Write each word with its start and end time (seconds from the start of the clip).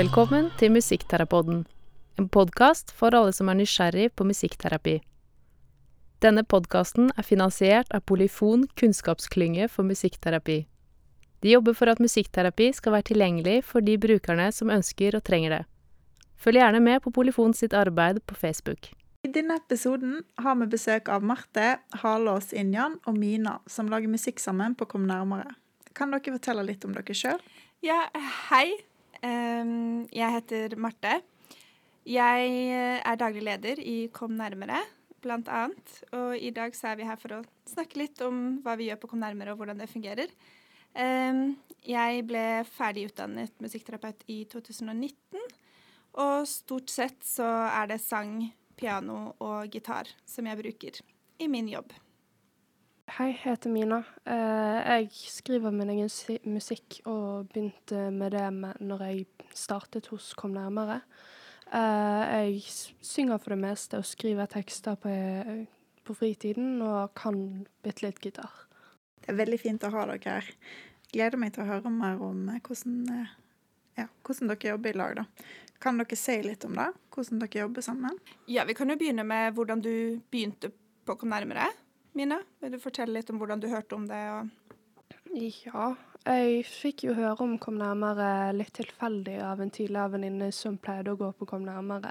Velkommen 0.00 0.46
til 0.56 0.70
Musikkterapoden, 0.72 1.66
en 2.16 2.28
podkast 2.32 2.92
for 2.96 3.12
alle 3.12 3.34
som 3.36 3.50
er 3.52 3.58
nysgjerrig 3.58 4.06
på 4.16 4.24
musikkterapi. 4.24 4.94
Denne 6.24 6.40
podkasten 6.48 7.10
er 7.20 7.26
finansiert 7.26 7.92
av 7.92 8.06
Polyfon 8.08 8.62
kunnskapsklynge 8.80 9.68
for 9.68 9.84
musikkterapi. 9.84 10.56
De 11.44 11.52
jobber 11.52 11.76
for 11.76 11.92
at 11.92 12.00
musikkterapi 12.00 12.70
skal 12.78 12.96
være 12.96 13.10
tilgjengelig 13.10 13.58
for 13.74 13.84
de 13.84 13.98
brukerne 14.00 14.48
som 14.56 14.72
ønsker 14.72 15.20
og 15.20 15.26
trenger 15.28 15.58
det. 15.58 15.62
Følg 16.40 16.62
gjerne 16.62 16.80
med 16.88 17.04
på 17.04 17.12
Polyfon 17.20 17.52
sitt 17.52 17.76
arbeid 17.76 18.24
på 18.24 18.40
Facebook. 18.40 18.94
I 19.28 19.34
denne 19.36 19.60
episoden 19.60 20.22
har 20.40 20.56
vi 20.62 20.74
besøk 20.78 21.12
av 21.12 21.26
Marte, 21.28 21.74
Halås 22.00 22.54
Injan 22.56 22.96
og 23.04 23.20
Mina, 23.20 23.58
som 23.68 23.92
lager 23.92 24.08
musikk 24.08 24.40
sammen 24.40 24.78
på 24.80 24.88
Kom 24.88 25.04
nærmere. 25.10 25.58
Kan 25.92 26.16
dere 26.16 26.38
fortelle 26.38 26.64
litt 26.64 26.88
om 26.88 26.96
dere 26.96 27.12
sjøl? 27.12 27.42
Ja, 27.84 28.06
hei. 28.48 28.70
Jeg 29.22 30.34
heter 30.36 30.76
Marte. 30.80 31.20
Jeg 32.08 32.52
eh, 32.72 33.00
er 33.04 33.18
daglig 33.20 33.42
leder 33.44 33.80
i 33.84 34.08
Kom 34.14 34.32
nærmere, 34.38 34.80
blant 35.20 35.48
annet. 35.52 35.96
Og 36.16 36.36
i 36.38 36.52
dag 36.56 36.72
så 36.76 36.92
er 36.92 37.00
vi 37.00 37.08
her 37.08 37.20
for 37.20 37.36
å 37.36 37.42
snakke 37.68 38.00
litt 38.00 38.22
om 38.24 38.60
hva 38.64 38.76
vi 38.80 38.88
gjør 38.88 39.02
på 39.02 39.12
Kom 39.12 39.20
nærmere, 39.20 39.52
og 39.52 39.60
hvordan 39.60 39.80
det 39.80 39.90
fungerer. 39.92 40.32
Jeg 41.86 42.24
ble 42.26 42.44
ferdig 42.66 43.06
utdannet 43.12 43.52
musikkterapeut 43.62 44.24
i 44.26 44.40
2019, 44.50 45.38
og 46.18 46.48
stort 46.50 46.90
sett 46.90 47.22
så 47.22 47.46
er 47.70 47.92
det 47.92 48.00
sang, 48.02 48.40
piano 48.80 49.36
og 49.44 49.70
gitar 49.70 50.08
som 50.26 50.48
jeg 50.48 50.58
bruker 50.58 51.02
i 51.38 51.46
min 51.52 51.68
jobb. 51.70 51.92
Hei, 53.10 53.32
jeg 53.32 53.40
heter 53.42 53.72
Mina. 53.74 53.96
Eh, 54.22 54.76
jeg 54.86 55.08
skriver 55.32 55.72
min 55.74 55.88
egen 55.90 56.10
musikk 56.46 57.00
og 57.10 57.48
begynte 57.50 58.04
med 58.14 58.36
det 58.36 58.44
når 58.86 59.02
jeg 59.02 59.24
startet 59.56 60.06
hos 60.12 60.28
Kom 60.38 60.52
nærmere. 60.54 61.00
Eh, 61.74 62.20
jeg 62.30 62.60
synger 63.02 63.42
for 63.42 63.56
det 63.56 63.58
meste 63.64 63.98
og 63.98 64.06
skriver 64.06 64.46
tekster 64.52 64.94
på, 64.94 65.10
på 66.06 66.16
fritiden 66.20 66.78
og 66.86 67.10
kan 67.18 67.66
bitte 67.82 68.06
litt 68.06 68.22
gitar. 68.22 68.62
Det 69.18 69.34
er 69.34 69.40
veldig 69.42 69.58
fint 69.58 69.88
å 69.88 69.92
ha 69.96 70.06
dere 70.12 70.36
her. 70.38 70.54
Gleder 71.10 71.42
meg 71.42 71.56
til 71.56 71.66
å 71.66 71.70
høre 71.72 71.90
mer 71.90 72.22
om 72.22 72.46
eh, 72.54 72.62
hvordan, 72.62 73.26
ja, 73.98 74.06
hvordan 74.22 74.54
dere 74.54 74.74
jobber 74.76 74.94
i 74.94 75.00
lag. 75.02 75.18
da. 75.18 75.26
Kan 75.82 75.98
dere 75.98 76.22
si 76.22 76.38
litt 76.46 76.62
om 76.68 76.78
det? 76.78 76.92
Hvordan 77.10 77.42
dere 77.42 77.66
jobber 77.66 77.90
sammen? 77.90 78.22
Ja, 78.46 78.70
Vi 78.70 78.78
kan 78.78 78.94
jo 78.94 79.00
begynne 79.02 79.26
med 79.26 79.58
hvordan 79.58 79.82
du 79.82 79.94
begynte 80.30 80.70
på 81.02 81.18
Kom 81.18 81.34
nærmere. 81.34 81.72
Mina, 82.12 82.40
vil 82.60 82.72
du 82.74 82.80
fortelle 82.82 83.14
litt 83.14 83.30
om 83.30 83.38
hvordan 83.38 83.60
du 83.62 83.68
hørte 83.70 83.94
om 83.94 84.06
det? 84.10 84.22
Ja, 85.30 85.92
jeg 86.26 86.64
fikk 86.66 87.04
jo 87.06 87.14
høre 87.14 87.44
om 87.44 87.52
Kom 87.62 87.76
nærmere 87.78 88.50
litt 88.56 88.72
tilfeldig 88.76 89.36
av 89.46 89.60
en 89.62 89.70
tidligere 89.70 90.16
venninne 90.16 90.50
som 90.52 90.78
pleide 90.82 91.14
å 91.14 91.20
gå 91.20 91.30
på 91.38 91.46
Kom 91.48 91.62
nærmere. 91.68 92.10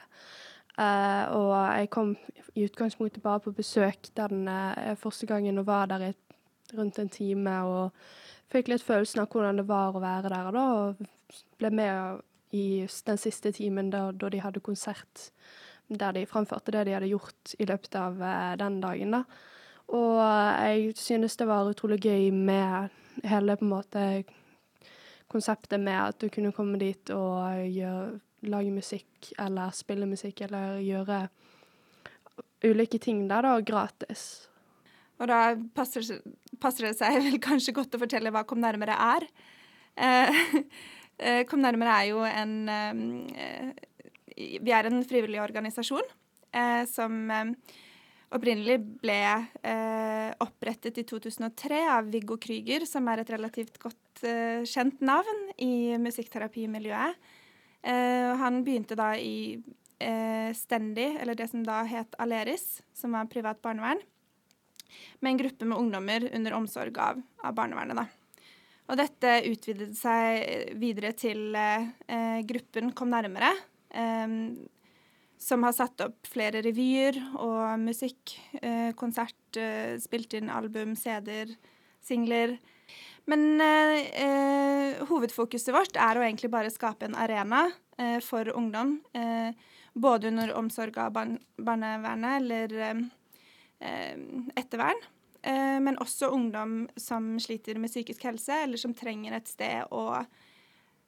Uh, 0.79 1.25
og 1.35 1.51
jeg 1.75 1.89
kom 1.91 2.13
i 2.55 2.63
utgangspunktet 2.63 3.23
bare 3.25 3.43
på 3.43 3.51
besøk 3.51 4.07
den 4.15 4.47
uh, 4.47 4.95
første 5.01 5.27
gangen 5.27 5.59
og 5.59 5.67
var 5.67 5.89
der 5.91 6.05
i 6.07 6.13
rundt 6.77 7.01
en 7.01 7.11
time 7.11 7.57
og 7.67 7.99
fikk 8.53 8.71
litt 8.71 8.85
følelsen 8.85 9.25
av 9.25 9.27
hvordan 9.33 9.59
det 9.59 9.67
var 9.67 9.97
å 9.97 10.03
være 10.03 10.31
der. 10.31 10.47
Og 10.47 10.55
da 10.55 11.39
ble 11.59 11.73
med 11.75 12.23
i 12.55 12.65
den 12.87 13.19
siste 13.19 13.51
timen 13.53 13.91
da, 13.91 14.07
da, 14.15 14.31
de 14.31 14.39
hadde 14.41 14.63
konsert, 14.63 15.29
der 15.91 16.15
de 16.15 16.25
framførte 16.29 16.71
det 16.71 16.87
de 16.87 16.95
hadde 16.95 17.11
gjort 17.11 17.57
i 17.59 17.67
løpet 17.67 17.99
av 17.99 18.23
uh, 18.23 18.55
den 18.63 18.79
dagen. 18.79 19.19
da. 19.19 19.25
Og 19.95 20.19
jeg 20.21 20.93
synes 20.99 21.37
det 21.39 21.47
var 21.49 21.69
utrolig 21.69 21.99
gøy 22.03 22.29
med 22.33 22.93
hele 23.25 23.55
på 23.57 23.65
en 23.65 23.71
måte 23.73 24.03
konseptet 25.29 25.81
med 25.81 25.97
at 25.97 26.19
du 26.21 26.29
kunne 26.33 26.53
komme 26.55 26.77
dit 26.81 27.09
og 27.13 27.65
gjøre, 27.69 28.19
lage 28.49 28.71
musikk 28.71 29.31
eller 29.37 29.73
spille 29.75 30.07
musikk 30.09 30.45
eller 30.45 30.77
gjøre 30.79 31.23
ulike 32.63 32.99
ting 33.01 33.25
der, 33.29 33.43
da, 33.43 33.57
gratis. 33.65 34.47
Og 35.19 35.27
da 35.27 35.55
passer, 35.75 36.05
passer, 36.61 36.87
det 36.87 36.95
seg 36.99 37.19
vel 37.25 37.41
kanskje 37.43 37.75
godt 37.75 37.97
å 37.97 38.01
fortelle 38.01 38.31
hva 38.31 38.45
Kom 38.47 38.61
nærmere 38.63 38.95
er. 38.95 39.27
Eh, 39.99 40.63
Eh, 41.19 41.43
Kom 41.47 41.59
nærmere 41.59 41.97
er 41.99 42.07
jo 42.13 42.23
en 42.23 42.69
eh, 42.71 43.71
Vi 44.63 44.71
er 44.71 44.87
en 44.87 45.01
frivillig 45.03 45.41
organisasjon 45.43 46.05
eh, 46.55 46.85
som 46.87 47.27
opprinnelig 48.35 48.77
ble 49.01 49.19
opprettet 50.43 50.99
i 51.01 51.05
2003 51.07 51.79
av 51.95 52.11
Viggo 52.13 52.37
Krüger, 52.41 52.85
som 52.85 53.07
er 53.09 53.23
et 53.23 53.31
relativt 53.33 53.79
godt 53.81 54.21
kjent 54.69 55.01
navn 55.01 55.41
i 55.57 55.97
musikkterapimiljøet. 56.01 57.17
han 58.43 58.61
begynte 58.63 58.97
da 58.99 59.13
i 59.17 59.57
Stendi, 60.55 61.07
eller 61.17 61.35
det 61.35 61.49
som 61.49 61.65
da 61.65 61.81
het 61.89 62.13
Aleris, 62.21 62.83
som 62.93 63.17
var 63.17 63.31
privat 63.31 63.61
barnevern, 63.65 64.03
med 65.19 65.31
en 65.31 65.41
gruppe 65.41 65.65
med 65.65 65.77
ungdommer 65.77 66.29
under 66.35 66.53
omsorg 66.53 66.97
av, 66.97 67.21
av 67.43 67.55
barnevernet. 67.57 67.97
da. 67.97 68.07
Og 68.89 68.97
dette 68.97 69.35
utvidet 69.49 69.93
seg 69.97 70.75
videre 70.81 71.13
til 71.17 71.53
eh, 71.53 72.41
gruppen 72.49 72.93
Kom 72.97 73.11
nærmere, 73.13 73.51
eh, 73.93 74.37
som 75.39 75.63
har 75.63 75.75
satt 75.75 76.01
opp 76.03 76.27
flere 76.27 76.61
revyer 76.65 77.17
og 77.39 77.79
musikk, 77.81 78.35
eh, 78.61 78.91
konsert, 78.99 79.39
eh, 79.57 79.95
spilt 80.01 80.35
inn 80.35 80.51
album, 80.51 80.95
CD-er, 80.99 81.55
singler. 82.03 82.57
Men 83.29 83.61
eh, 83.61 83.99
eh, 84.25 85.05
hovedfokuset 85.09 85.73
vårt 85.73 85.95
er 85.95 86.19
å 86.19 86.25
egentlig 86.25 86.51
bare 86.51 86.73
skape 86.73 87.07
en 87.07 87.15
arena 87.15 87.69
for 88.23 88.47
ungdom. 88.55 89.01
både 89.93 90.27
under 90.29 90.53
omsorg 90.55 90.97
av 90.97 91.11
barn 91.11 91.33
barnevernet 91.57 92.39
eller 92.39 93.09
ettervern. 94.55 95.01
Eh, 95.41 95.79
men 95.79 95.97
også 95.97 96.27
ungdom 96.35 96.89
som 96.99 97.37
sliter 97.39 97.79
med 97.79 97.91
psykisk 97.91 98.25
helse, 98.27 98.63
eller 98.65 98.77
som 98.77 98.93
trenger 98.93 99.37
et 99.37 99.47
sted 99.47 99.87
å, 99.95 100.25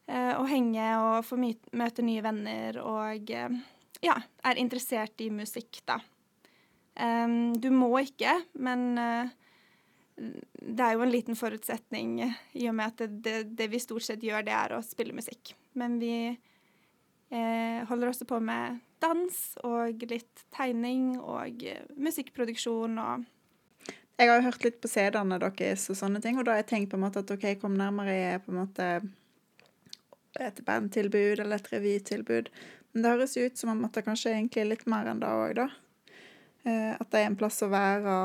eh, 0.07 0.33
å 0.39 0.45
henge 0.47 0.87
og 1.01 1.25
få 1.27 1.39
møte 1.75 2.05
nye 2.05 2.23
venner 2.23 2.79
og 2.79 3.31
eh, 3.31 3.59
ja, 3.99 4.15
er 4.47 4.61
interessert 4.61 5.21
i 5.21 5.29
musikk, 5.33 5.81
da. 5.89 5.99
Du 7.61 7.69
må 7.71 7.87
ikke, 8.01 8.33
men 8.59 8.81
det 10.15 10.83
er 10.85 10.95
jo 10.95 11.03
en 11.05 11.11
liten 11.13 11.37
forutsetning 11.39 12.17
i 12.21 12.67
og 12.69 12.75
med 12.77 12.91
at 12.91 13.03
det, 13.03 13.09
det, 13.23 13.35
det 13.57 13.69
vi 13.71 13.79
stort 13.81 14.05
sett 14.05 14.23
gjør, 14.25 14.43
det 14.45 14.53
er 14.53 14.75
å 14.75 14.81
spille 14.85 15.15
musikk. 15.15 15.53
Men 15.79 15.95
vi 16.01 16.13
eh, 16.29 17.79
holder 17.89 18.11
også 18.11 18.27
på 18.29 18.41
med 18.43 18.81
dans 19.01 19.39
og 19.65 20.03
litt 20.11 20.43
tegning 20.53 21.15
og 21.19 21.63
musikkproduksjon 21.97 22.99
og 23.01 23.29
jeg 24.21 24.29
har 24.29 24.37
jo 24.37 24.49
hørt 24.51 24.65
litt 24.67 24.75
på 24.83 24.89
CD-ene 24.91 25.39
deres 25.41 25.87
og 25.89 25.97
sånne 25.97 26.19
ting, 26.21 26.35
og 26.37 26.45
da 26.45 26.53
har 26.53 26.59
jeg 26.61 26.67
tenkt 26.69 26.91
på 26.91 26.97
en 26.99 27.05
måte 27.07 27.23
at 27.23 27.31
OK, 27.33 27.47
Kom 27.57 27.73
nærmere 27.73 28.13
i 28.13 28.25
på 28.43 28.51
en 28.53 28.59
måte 28.59 28.89
et 30.37 30.59
bandtilbud 30.67 31.41
eller 31.41 31.57
et 31.57 31.71
revytilbud. 31.71 32.51
Men 32.91 33.03
det 33.03 33.13
høres 33.13 33.37
jo 33.37 33.45
ut 33.47 33.57
som 33.57 33.71
om 33.73 33.85
at 33.87 33.95
det 33.95 34.05
kanskje 34.05 34.33
egentlig 34.35 34.63
er 34.63 34.71
litt 34.73 34.87
mer 34.89 35.07
enn 35.11 35.21
det 35.21 35.29
òg, 35.31 35.53
da. 35.61 35.67
Eh, 36.63 36.91
at 36.97 37.07
det 37.13 37.21
er 37.21 37.29
en 37.29 37.37
plass 37.39 37.61
å 37.65 37.71
være 37.71 38.15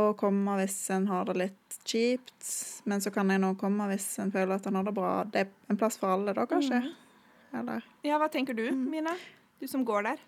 og 0.00 0.14
komme 0.20 0.56
hvis 0.60 0.78
en 0.94 1.08
har 1.10 1.26
det 1.28 1.36
litt 1.36 1.78
kjipt. 1.84 2.40
Men 2.88 3.02
så 3.04 3.12
kan 3.14 3.30
en 3.30 3.50
òg 3.50 3.58
komme 3.60 3.88
hvis 3.92 4.08
en 4.22 4.32
føler 4.32 4.56
at 4.56 4.68
en 4.68 4.80
har 4.80 4.86
det 4.88 4.96
bra. 4.96 5.12
Det 5.28 5.44
er 5.44 5.72
en 5.72 5.80
plass 5.80 5.98
for 6.00 6.14
alle, 6.14 6.34
da, 6.36 6.46
kanskje? 6.48 6.82
Mm. 6.84 7.58
Eller? 7.60 7.88
Ja, 8.06 8.20
hva 8.22 8.30
tenker 8.32 8.56
du, 8.56 8.66
mm. 8.72 8.86
Mina? 8.92 9.16
Du 9.60 9.66
som 9.68 9.84
går 9.84 10.06
der 10.08 10.22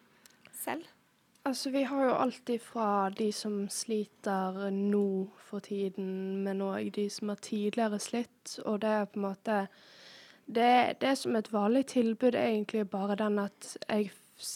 selv? 0.63 0.89
Altså, 1.45 1.73
vi 1.75 1.83
har 1.83 2.05
jo 2.05 2.11
alltid 2.15 2.63
fra 2.63 3.11
de 3.11 3.33
som 3.35 3.65
sliter 3.73 4.69
nå 4.71 5.07
for 5.43 5.65
tiden, 5.65 6.45
men 6.45 6.63
òg 6.63 6.93
de 6.95 7.09
som 7.11 7.33
har 7.33 7.41
tidligere 7.43 7.99
slitt, 7.99 8.61
og 8.63 8.83
det 8.85 8.93
er 8.93 9.09
på 9.11 9.19
en 9.19 9.27
måte 9.27 9.57
Det, 10.55 10.97
det 11.01 11.09
er 11.09 11.15
som 11.17 11.37
et 11.37 11.53
vanlig 11.53 11.87
tilbud, 11.87 12.35
egentlig 12.37 12.91
bare 12.91 13.17
den 13.17 13.39
at 13.39 13.77
jeg, 13.89 14.11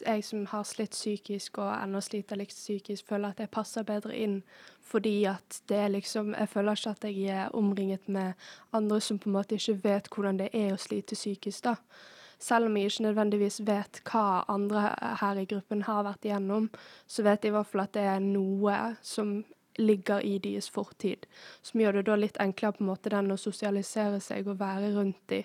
jeg 0.06 0.24
som 0.24 0.46
har 0.50 0.66
slitt 0.68 0.92
psykisk 0.92 1.58
og 1.62 1.70
ennå 1.72 2.02
sliter 2.04 2.36
litt 2.36 2.52
psykisk, 2.52 3.06
føler 3.08 3.32
at 3.32 3.40
jeg 3.40 3.52
passer 3.54 3.86
bedre 3.86 4.16
inn 4.16 4.42
fordi 4.86 5.24
at 5.26 5.62
det 5.66 5.76
er 5.76 5.88
liksom 5.90 6.34
Jeg 6.34 6.48
føler 6.48 6.76
ikke 6.76 6.90
at 6.90 7.04
jeg 7.04 7.24
er 7.34 7.54
omringet 7.56 8.08
med 8.08 8.32
andre 8.72 9.00
som 9.00 9.18
på 9.18 9.28
en 9.28 9.38
måte 9.38 9.56
ikke 9.56 9.80
vet 9.82 10.08
hvordan 10.12 10.38
det 10.38 10.50
er 10.52 10.74
å 10.74 10.78
slite 10.78 11.14
psykisk, 11.14 11.64
da. 11.64 11.74
Selv 12.38 12.66
om 12.66 12.76
jeg 12.76 12.90
ikke 12.90 13.02
nødvendigvis 13.08 13.60
vet 13.66 14.00
hva 14.04 14.44
andre 14.52 14.92
her 15.20 15.40
i 15.40 15.48
gruppen 15.48 15.82
har 15.82 16.04
vært 16.04 16.28
igjennom, 16.28 16.68
så 17.06 17.24
vet 17.24 17.44
jeg 17.44 17.54
i 17.54 17.56
hvert 17.56 17.70
fall 17.70 17.86
at 17.86 17.94
det 17.96 18.04
er 18.04 18.20
noe 18.20 18.76
som 19.02 19.38
ligger 19.78 20.20
i 20.20 20.38
deres 20.38 20.68
fortid, 20.70 21.26
som 21.62 21.80
gjør 21.80 21.98
det 21.98 22.06
da 22.08 22.16
litt 22.16 22.38
enklere 22.40 22.76
på 22.76 22.84
en 22.84 22.90
måte 22.90 23.12
den 23.12 23.32
å 23.32 23.40
sosialisere 23.40 24.20
seg 24.24 24.48
og 24.48 24.60
være 24.60 24.92
rundt 24.96 25.20
de. 25.32 25.42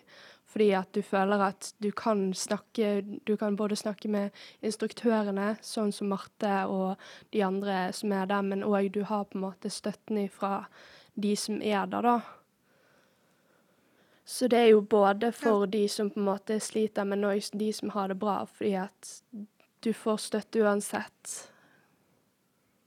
Fordi 0.52 0.72
at 0.76 0.92
du 0.92 1.02
føler 1.02 1.40
at 1.46 1.70
du 1.80 1.92
kan 1.96 2.34
snakke 2.34 3.02
Du 3.24 3.38
kan 3.38 3.56
både 3.56 3.76
snakke 3.76 4.10
med 4.12 4.36
instruktørene, 4.62 5.56
sånn 5.64 5.94
som 5.96 6.12
Marte 6.12 6.66
og 6.68 7.00
de 7.32 7.44
andre 7.46 7.94
som 7.96 8.12
er 8.12 8.28
der, 8.28 8.44
men 8.44 8.66
òg 8.68 8.92
du 8.92 9.04
har 9.08 9.30
på 9.30 9.40
en 9.40 9.46
måte 9.46 9.72
støtten 9.72 10.26
ifra 10.26 10.66
de 11.16 11.36
som 11.36 11.62
er 11.62 11.88
der, 11.88 12.02
da. 12.02 12.20
Så 14.26 14.48
det 14.48 14.58
er 14.58 14.70
jo 14.72 14.82
både 14.82 15.32
for 15.32 15.66
de 15.68 15.88
som 15.90 16.10
på 16.10 16.20
en 16.20 16.28
måte 16.28 16.60
sliter, 16.60 17.08
men 17.08 17.26
også 17.28 17.58
de 17.58 17.74
som 17.74 17.90
har 17.96 18.12
det 18.12 18.20
bra, 18.20 18.46
fordi 18.46 18.74
at 18.80 19.12
du 19.84 19.94
får 19.94 20.18
støtte 20.18 20.62
uansett. 20.64 21.52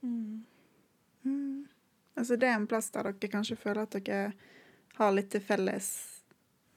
Mm. 0.00 0.44
Mm. 1.22 1.66
Altså 2.14 2.36
det 2.36 2.48
er 2.48 2.56
en 2.56 2.68
plass 2.70 2.90
der 2.94 3.10
dere 3.10 3.32
kanskje 3.32 3.56
føler 3.56 3.82
at 3.84 3.96
dere 3.98 4.32
har 4.96 5.12
litt 5.16 5.32
til 5.32 5.42
felles 5.42 6.13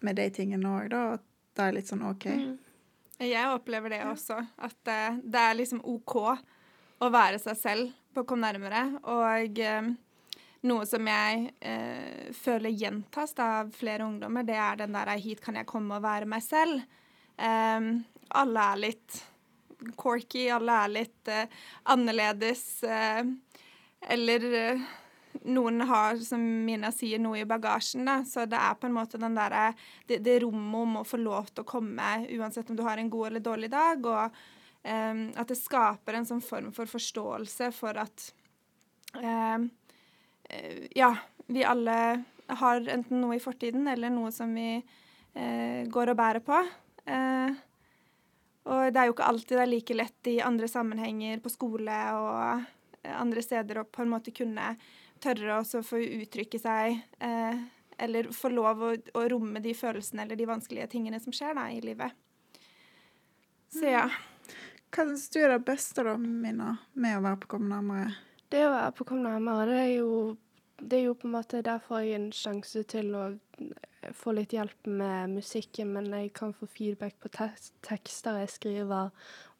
med 0.05 0.19
de 0.19 0.27
tingene 0.33 0.69
òg, 0.69 0.89
da. 0.93 1.03
At 1.17 1.23
det 1.57 1.65
er 1.65 1.77
litt 1.77 1.89
sånn 1.89 2.05
OK. 2.05 2.25
Mm. 2.29 2.57
Jeg 3.17 3.49
opplever 3.49 3.95
det 3.95 4.03
også, 4.05 4.37
at 4.61 4.75
det, 4.85 4.99
det 5.25 5.41
er 5.41 5.57
liksom 5.57 5.79
OK 5.89 6.17
å 7.01 7.07
være 7.13 7.39
seg 7.41 7.57
selv 7.57 7.95
på 8.13 8.25
Kom 8.29 8.41
nærmere. 8.41 8.83
Og 9.09 9.59
eh, 9.61 9.89
noe 10.69 10.85
som 10.89 11.09
jeg 11.09 11.49
eh, 11.61 12.29
føler 12.37 12.73
gjentas 12.73 13.33
av 13.41 13.73
flere 13.77 14.05
ungdommer, 14.05 14.45
det 14.45 14.57
er 14.57 14.83
den 14.83 14.93
der 14.97 15.13
'hit 15.17 15.41
kan 15.41 15.57
jeg 15.57 15.69
komme 15.69 15.97
og 15.97 16.05
være 16.05 16.29
meg 16.29 16.45
selv'. 16.45 16.85
Eh, 17.37 17.89
alle 18.37 18.69
er 18.73 18.83
litt 18.85 19.21
corky, 19.95 20.47
alle 20.49 20.77
er 20.83 20.93
litt 20.93 21.27
eh, 21.27 21.49
annerledes. 21.85 22.83
eh, 22.83 23.23
eller 24.01 24.53
eh, 24.53 24.81
noen 25.45 25.81
har, 25.89 26.17
som 26.23 26.41
Mina 26.65 26.91
sier, 26.95 27.19
noe 27.21 27.41
i 27.41 27.47
bagasjen. 27.47 28.05
Da. 28.07 28.21
Så 28.27 28.45
det 28.49 28.59
er 28.59 28.77
på 28.79 28.89
en 28.89 28.95
måte 28.95 29.19
den 29.21 29.37
der, 29.37 29.73
det, 30.09 30.21
det 30.25 30.39
rommet 30.43 30.81
om 30.81 30.99
å 31.01 31.07
få 31.07 31.19
lov 31.21 31.51
til 31.51 31.65
å 31.65 31.69
komme 31.69 32.11
uansett 32.37 32.69
om 32.71 32.77
du 32.77 32.85
har 32.87 33.01
en 33.01 33.11
god 33.11 33.31
eller 33.31 33.45
dårlig 33.45 33.71
dag. 33.73 34.05
Og 34.05 34.39
um, 34.87 35.21
at 35.35 35.51
det 35.51 35.59
skaper 35.59 36.17
en 36.17 36.29
sånn 36.29 36.43
form 36.43 36.71
for 36.75 36.89
forståelse 36.89 37.71
for 37.75 38.01
at 38.03 38.31
eh, 39.21 39.67
Ja, 40.95 41.11
vi 41.47 41.63
alle 41.67 41.97
har 42.47 42.87
enten 42.87 43.19
noe 43.19 43.35
i 43.35 43.43
fortiden 43.43 43.87
eller 43.91 44.11
noe 44.13 44.31
som 44.31 44.53
vi 44.55 44.77
uh, 44.79 45.81
går 45.91 46.13
og 46.13 46.19
bærer 46.19 46.43
på. 46.43 46.61
Uh, 47.07 47.51
og 48.67 48.91
det 48.91 48.99
er 48.99 49.07
jo 49.07 49.15
ikke 49.15 49.27
alltid 49.27 49.55
det 49.55 49.63
er 49.63 49.71
like 49.71 49.95
lett 49.95 50.29
i 50.31 50.39
andre 50.43 50.67
sammenhenger, 50.67 51.39
på 51.39 51.51
skole 51.51 51.99
og 52.19 52.65
andre 53.07 53.43
steder, 53.43 53.81
å 53.81 53.87
på 53.87 54.03
en 54.03 54.11
måte 54.11 54.33
kunne 54.35 54.73
tørre 55.23 55.59
også 55.61 55.83
få 55.85 55.99
uttrykke 56.21 56.59
seg, 56.61 57.01
eh, 57.23 57.59
eller 57.97 58.31
få 58.35 58.51
lov 58.53 58.83
å, 58.85 58.93
å, 59.17 59.25
romme 59.31 59.61
de 59.63 59.73
følelsene 59.77 60.25
eller 60.25 60.39
de 60.39 60.47
vanskelige 60.49 60.89
tingene 60.93 61.19
som 61.23 61.35
skjer 61.35 61.57
da, 61.57 61.67
i 61.73 61.81
livet. 61.83 62.13
Så 63.73 63.89
ja. 63.89 64.07
Hva 64.93 65.03
syns 65.09 65.27
du 65.33 65.41
er 65.41 65.51
det 65.51 65.63
beste, 65.67 66.05
da, 66.05 66.15
Mina, 66.17 66.77
med 66.95 67.17
å 67.17 67.23
være 67.25 67.41
på 67.43 67.55
Kom 67.57 67.67
nærmere? 67.69 68.13
Det 68.47 68.63
å 68.63 68.71
være 68.71 68.93
på 68.95 69.07
Kom 69.09 69.25
nærmere, 69.25 69.67
det 69.69 69.81
er 69.81 69.93
jo, 69.97 70.11
det 70.79 71.01
er 71.01 71.05
jo 71.09 71.17
på 71.19 71.27
en 71.27 71.35
måte 71.35 71.63
derfor 71.65 72.05
jeg 72.05 72.15
en 72.15 72.29
sjanse 72.35 72.85
til 72.87 73.11
å 73.17 73.25
få 74.15 74.33
litt 74.37 74.53
hjelp 74.55 74.87
med 74.87 75.33
musikken, 75.35 75.91
men 75.97 76.07
jeg 76.13 76.31
kan 76.37 76.53
få 76.55 76.69
feedback 76.71 77.17
på 77.19 77.31
te 77.33 77.49
tekster 77.85 78.39
jeg 78.41 78.53
skriver. 78.53 79.11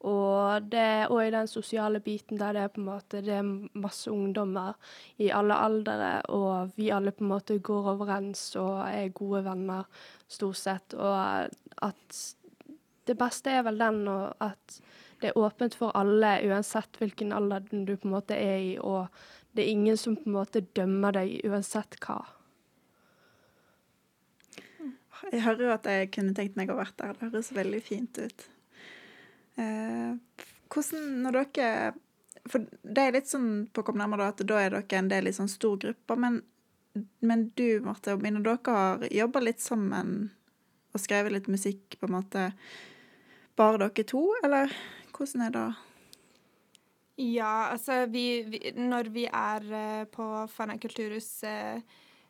Og, 0.06 0.62
det, 0.70 1.08
og 1.10 1.24
i 1.26 1.32
den 1.34 1.48
sosiale 1.50 2.00
biten 2.06 2.38
der 2.38 2.54
det 2.54 2.62
er 2.62 2.74
på 2.74 2.82
en 2.84 2.90
måte 2.92 3.22
det 3.26 3.34
er 3.40 3.48
masse 3.82 4.12
ungdommer 4.14 4.76
i 5.18 5.32
alle 5.34 5.58
aldre, 5.58 6.12
og 6.30 6.76
vi 6.78 6.92
alle 6.94 7.12
på 7.12 7.26
en 7.26 7.32
måte 7.32 7.58
går 7.58 7.90
overens 7.96 8.52
og 8.62 8.84
er 8.86 9.10
gode 9.18 9.42
venner, 9.48 9.88
stort 10.30 10.60
sett. 10.62 10.94
Og 10.94 11.50
at 11.88 12.20
det 13.10 13.18
beste 13.18 13.56
er 13.58 13.66
vel 13.66 13.82
den 13.82 14.06
at 14.08 14.80
det 15.22 15.32
er 15.32 15.40
åpent 15.40 15.74
for 15.74 15.96
alle, 15.98 16.36
uansett 16.46 17.00
hvilken 17.02 17.34
alder 17.34 17.66
du 17.72 17.96
på 17.96 18.06
en 18.06 18.14
måte 18.14 18.38
er 18.38 18.58
i, 18.62 18.74
og 18.78 19.08
det 19.58 19.64
er 19.64 19.72
ingen 19.74 19.98
som 19.98 20.14
på 20.20 20.30
en 20.30 20.36
måte 20.36 20.62
dømmer 20.78 21.16
deg 21.18 21.40
uansett 21.48 21.98
hva. 22.04 22.20
Jeg 25.32 25.42
hører 25.42 25.64
jo 25.66 25.72
at 25.74 25.90
jeg 25.90 26.12
kunne 26.14 26.36
tenkt 26.38 26.60
meg 26.60 26.70
å 26.70 26.78
vært 26.78 27.00
der. 27.02 27.18
Det 27.18 27.32
høres 27.32 27.50
veldig 27.56 27.82
fint 27.82 28.22
ut. 28.22 28.46
Eh, 29.58 30.44
hvordan, 30.70 31.06
når 31.24 31.40
dere 31.40 31.70
For 32.48 32.62
det 32.62 33.04
er 33.04 33.16
litt 33.16 33.30
sånn 33.32 33.66
på 33.74 33.82
Kom 33.88 33.98
nærmere 33.98 34.30
at 34.30 34.44
da 34.46 34.60
er 34.62 34.76
dere 34.76 35.00
en 35.00 35.10
del 35.10 35.30
i 35.30 35.34
sånn 35.34 35.50
stor 35.50 35.80
gruppe, 35.82 36.18
men, 36.20 36.44
men 37.26 37.48
du, 37.58 37.80
Marte 37.86 38.14
og 38.14 38.22
Mine, 38.24 38.44
dere 38.46 38.76
har 38.76 39.08
jobba 39.10 39.42
litt 39.44 39.64
sammen 39.64 40.30
og 40.94 41.02
skrevet 41.02 41.34
litt 41.34 41.50
musikk, 41.52 41.98
på 42.00 42.08
en 42.08 42.16
måte, 42.16 42.46
bare 43.58 43.82
dere 43.82 44.06
to, 44.08 44.24
eller 44.46 44.72
hvordan 45.14 45.44
er 45.48 45.54
det? 45.54 45.68
Ja, 47.18 47.74
altså 47.74 48.04
vi, 48.14 48.44
vi 48.46 48.60
Når 48.78 49.10
vi 49.14 49.26
er 49.26 49.64
uh, 49.74 50.04
på 50.14 50.26
Fana 50.54 50.78
kulturhus 50.78 51.30
uh, 51.50 51.82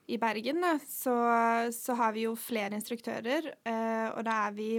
i 0.08 0.18
Bergen, 0.20 0.64
da, 0.64 0.78
så, 0.88 1.16
så, 1.76 1.96
har 2.00 2.16
vi 2.16 2.24
jo 2.24 2.36
flere 2.40 2.80
instruktører, 2.80 3.50
og 4.16 4.22
da 4.24 4.36
er 4.48 4.54
vi 4.56 4.70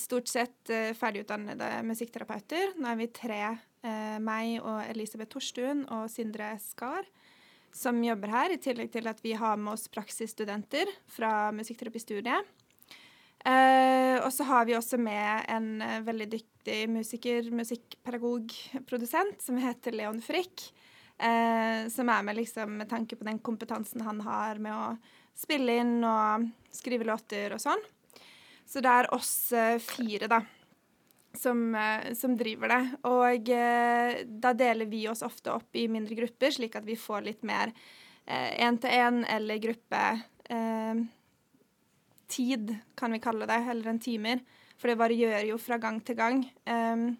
stort 0.00 0.28
sett 0.30 0.70
ferdigutdannede 0.98 1.68
musikkterapeuter. 1.86 2.74
Nå 2.78 2.90
er 2.90 2.98
vi 3.00 3.08
tre, 3.14 3.40
meg 4.24 4.58
og 4.62 4.80
Elisabeth 4.88 5.34
Torstuen 5.34 5.82
og 5.92 6.06
Sindre 6.12 6.54
Skar, 6.62 7.06
som 7.74 7.98
jobber 8.04 8.32
her, 8.32 8.54
i 8.54 8.60
tillegg 8.62 8.92
til 8.94 9.10
at 9.10 9.20
vi 9.24 9.34
har 9.36 9.58
med 9.60 9.74
oss 9.74 9.88
praksisstudenter 9.92 10.88
fra 11.10 11.50
musikkterapistudiet. 11.56 12.48
Uh, 13.44 14.24
og 14.24 14.30
så 14.32 14.46
har 14.48 14.64
vi 14.64 14.76
også 14.78 14.96
med 14.96 15.44
en 15.52 15.82
veldig 16.06 16.30
dyktig 16.32 16.78
musiker, 16.88 17.50
musikkpedagog, 17.52 18.54
produsent, 18.88 19.42
som 19.44 19.58
heter 19.60 19.92
Leon 19.98 20.22
Frikk. 20.24 20.70
Som 21.14 22.08
er 22.10 22.24
med 22.26 22.34
liksom, 22.34 22.72
med 22.80 22.88
tanke 22.90 23.14
på 23.14 23.26
den 23.28 23.38
kompetansen 23.38 24.02
han 24.02 24.18
har 24.26 24.58
med 24.58 24.74
å 24.74 24.88
spille 25.38 25.76
inn 25.78 26.00
og 26.02 26.48
skrive 26.74 27.06
låter 27.06 27.54
og 27.54 27.62
sånn. 27.62 27.84
Så 28.74 28.82
det 28.82 28.90
er 28.90 29.06
oss 29.14 29.32
fire, 29.86 30.26
da, 30.26 30.40
som, 31.38 31.60
som, 32.18 32.32
driver 32.34 32.72
det. 32.72 32.80
Og 33.06 33.50
da 34.42 34.50
deler 34.58 34.88
vi 34.90 35.04
oss 35.06 35.22
ofte 35.22 35.52
opp 35.54 35.78
i 35.78 35.84
mindre 35.86 36.18
grupper, 36.18 36.50
slik 36.56 36.74
at 36.74 36.88
vi 36.88 36.96
får 36.98 37.22
litt 37.28 37.46
mer 37.46 37.70
én-til-én 38.26 39.22
eller 39.30 39.62
gruppe. 39.62 40.02
eh, 40.50 41.04
kan 42.98 43.14
vi 43.14 43.22
kalle 43.22 43.46
det, 43.46 43.62
eller 43.70 43.90
en 43.90 44.00
timer. 44.02 44.42
For 44.78 44.90
det 44.90 44.98
varierer 44.98 45.46
jo 45.48 45.58
fra 45.58 45.78
gang 45.78 46.00
til 46.04 46.18
gang. 46.18 46.42
Um, 46.66 47.16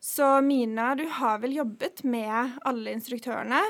så 0.00 0.40
Mina, 0.40 0.94
du 0.94 1.04
har 1.18 1.38
vel 1.42 1.56
jobbet 1.56 2.04
med 2.04 2.56
alle 2.64 2.94
instruktørene? 2.96 3.60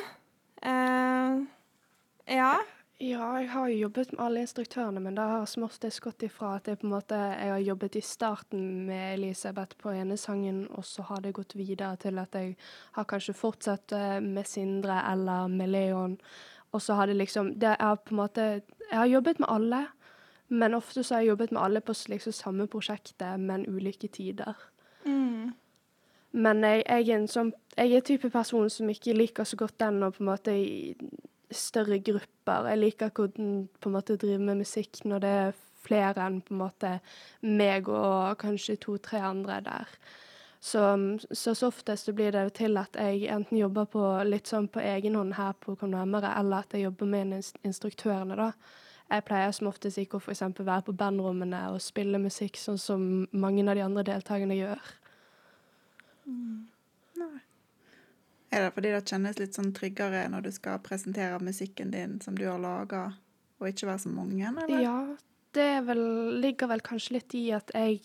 Ja? 2.27 2.55
Ja, 2.99 3.35
jeg 3.37 3.51
har 3.53 3.69
jo 3.69 3.77
jobbet 3.77 4.13
med 4.15 4.23
alle 4.25 4.43
instruktørene, 4.47 5.01
men 5.05 5.19
det 5.19 5.25
har 5.29 5.43
som 5.51 5.67
oftest 5.67 6.01
gått 6.01 6.23
ifra 6.25 6.55
at 6.57 6.69
jeg 6.71 6.79
på 6.81 6.87
en 6.87 6.95
måte, 6.95 7.17
jeg 7.17 7.53
har 7.53 7.61
jobbet 7.61 7.99
i 7.99 8.01
starten 8.01 8.63
med 8.87 9.19
Elisabeth 9.19 9.77
på 9.77 9.93
ene 9.93 10.17
sangen, 10.17 10.63
og 10.73 10.85
så 10.89 11.05
har 11.11 11.21
det 11.21 11.35
gått 11.37 11.53
videre 11.59 11.99
til 12.01 12.17
at 12.23 12.39
jeg 12.41 12.55
har 12.97 13.09
kanskje 13.11 13.37
fortsatt 13.37 13.93
eh, 13.93 14.17
med 14.25 14.49
Sindre 14.49 15.03
eller 15.11 15.53
med 15.53 15.75
Leon. 15.75 16.17
Og 16.73 16.83
så 16.83 16.97
har 16.97 17.13
det 17.13 17.19
liksom 17.21 17.53
det 17.61 17.77
er 17.77 18.01
på 18.01 18.15
en 18.15 18.23
måte 18.23 18.49
Jeg 18.87 18.99
har 18.99 19.07
jobbet 19.07 19.39
med 19.45 19.49
alle, 19.51 19.85
men 20.49 20.75
ofte 20.75 21.05
så 21.05 21.15
har 21.15 21.21
jeg 21.21 21.29
jobbet 21.35 21.53
med 21.53 21.63
alle 21.63 21.81
på 21.81 21.93
liksom 22.09 22.33
samme 22.33 22.67
prosjektet, 22.67 23.41
men 23.41 23.69
ulike 23.69 24.09
tider. 24.09 24.55
Mm. 25.05 25.53
Men 26.33 26.65
jeg, 26.65 26.83
jeg, 26.87 27.09
er 27.09 27.17
en 27.17 27.29
sånn 27.29 27.53
Jeg 27.77 27.93
er 27.93 28.01
type 28.01 28.31
person 28.31 28.71
som 28.71 28.89
ikke 28.89 29.13
liker 29.13 29.45
så 29.45 29.57
godt 29.57 29.81
den 29.81 30.03
å 30.03 30.11
på 30.11 30.25
en 30.25 30.31
måte 30.33 30.55
større 31.59 31.99
grupper. 32.05 32.69
Jeg 32.71 32.83
liker 32.83 33.15
hvordan 33.15 33.67
på 33.81 33.91
en 33.91 33.97
måte 33.97 34.19
driver 34.21 34.45
med 34.51 34.63
musikk 34.65 35.03
når 35.05 35.25
det 35.25 35.33
er 35.41 35.59
flere 35.87 36.27
enn 36.27 36.41
på 36.43 36.55
en 36.55 36.63
måte 36.65 36.93
meg 37.43 37.91
og 37.91 38.39
kanskje 38.43 38.79
to-tre 38.83 39.21
andre 39.23 39.61
der. 39.67 39.99
Så, 40.67 40.83
så, 41.31 41.55
så 41.55 41.69
oftest 41.69 42.11
blir 42.17 42.33
det 42.35 42.57
til 42.59 42.79
at 42.81 42.97
jeg 42.99 43.29
enten 43.31 43.59
jobber 43.61 43.87
på 43.93 44.03
litt 44.27 44.51
sånn 44.51 44.67
på 44.73 44.83
egen 44.83 45.15
hånd 45.15 45.37
her 45.37 45.53
på 45.61 45.77
Kom 45.79 45.93
nærmere, 45.93 46.33
eller 46.41 46.65
at 46.65 46.75
jeg 46.75 46.89
jobber 46.89 47.07
med 47.13 47.37
instruktørene, 47.63 48.39
da. 48.39 48.51
Jeg 49.07 49.23
pleier 49.29 49.53
som 49.55 49.69
oftest 49.71 50.01
ikke 50.03 50.19
å 50.19 50.25
f.eks. 50.25 50.43
være 50.59 50.89
på 50.89 50.95
bandrommene 50.99 51.61
og 51.71 51.83
spille 51.85 52.19
musikk 52.19 52.59
sånn 52.59 52.81
som 52.83 53.03
mange 53.31 53.63
av 53.63 53.79
de 53.79 53.85
andre 53.85 54.03
deltakerne 54.09 54.57
gjør. 54.59 54.89
Mm. 56.27 56.65
Er 58.57 58.65
det 58.65 58.73
fordi 58.73 58.93
det 58.95 59.05
kjennes 59.11 59.39
litt 59.41 59.57
sånn 59.57 59.75
tryggere 59.77 60.25
når 60.33 60.47
du 60.47 60.51
skal 60.55 60.81
presentere 60.85 61.39
musikken 61.45 61.93
din 61.93 62.17
som 62.25 62.39
du 62.39 62.47
har 62.49 62.61
laga, 62.63 63.11
og 63.61 63.69
ikke 63.69 63.91
være 63.91 64.05
så 64.07 64.13
mange, 64.13 64.49
eller? 64.49 64.73
Ja, 64.81 64.97
det 65.57 65.71
vel, 65.89 66.03
ligger 66.41 66.71
vel 66.73 66.85
kanskje 66.85 67.19
litt 67.19 67.37
i 67.37 67.47
at 67.57 67.73
jeg, 67.77 68.01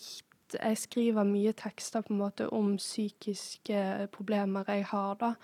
jeg 0.55 0.79
skriver 0.79 1.27
mye 1.27 1.55
tekster 1.55 2.03
på 2.03 2.13
en 2.13 2.23
måte 2.23 2.49
om 2.51 2.73
psykiske 2.79 4.09
problemer 4.15 4.67
jeg 4.67 4.89
har, 4.91 5.15
da. 5.21 5.35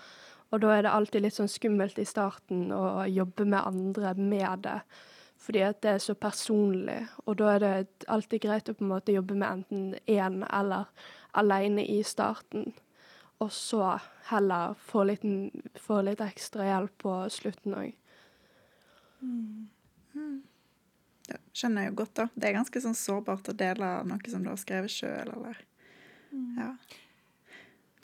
Og 0.52 0.64
da 0.64 0.76
er 0.76 0.86
det 0.86 0.96
alltid 0.96 1.24
litt 1.24 1.36
sånn 1.36 1.52
skummelt 1.52 2.00
i 2.00 2.08
starten 2.08 2.70
å 2.72 3.04
jobbe 3.12 3.48
med 3.48 3.64
andre 3.68 4.14
med 4.20 4.68
det 4.68 4.82
fordi 5.38 5.62
at 5.62 5.82
det 5.86 5.92
er 5.92 6.02
så 6.02 6.16
personlig. 6.18 6.98
Og 7.30 7.38
da 7.38 7.52
er 7.54 7.60
det 7.62 8.08
alltid 8.10 8.42
greit 8.42 8.70
å 8.72 8.74
på 8.74 8.84
en 8.84 8.90
måte 8.90 9.14
jobbe 9.14 9.36
med 9.38 9.48
enten 9.48 9.84
én 10.10 10.40
eller 10.50 10.90
aleine 11.38 11.86
i 11.86 12.00
starten. 12.02 12.72
Og 13.44 13.52
så 13.54 14.00
heller 14.32 14.74
få 14.82 15.04
litt, 15.06 15.26
få 15.78 16.02
litt 16.02 16.22
ekstra 16.26 16.66
hjelp 16.66 16.94
på 17.04 17.16
slutten 17.30 17.76
òg. 17.78 17.92
Mm. 19.22 19.68
Mm. 20.14 20.38
Ja, 21.28 21.38
skjønner 21.54 21.86
jeg 21.86 21.92
jo 21.92 21.98
godt, 22.02 22.14
da. 22.18 22.28
Det 22.34 22.50
er 22.50 22.56
ganske 22.58 22.82
sånn 22.82 22.98
sårbart 22.98 23.50
å 23.52 23.58
dele 23.58 23.92
noe 24.08 24.32
som 24.32 24.46
du 24.46 24.50
har 24.52 24.62
skrevet 24.62 24.94
sjøl, 24.94 25.34
eller 25.36 25.66
Ja. 26.58 26.72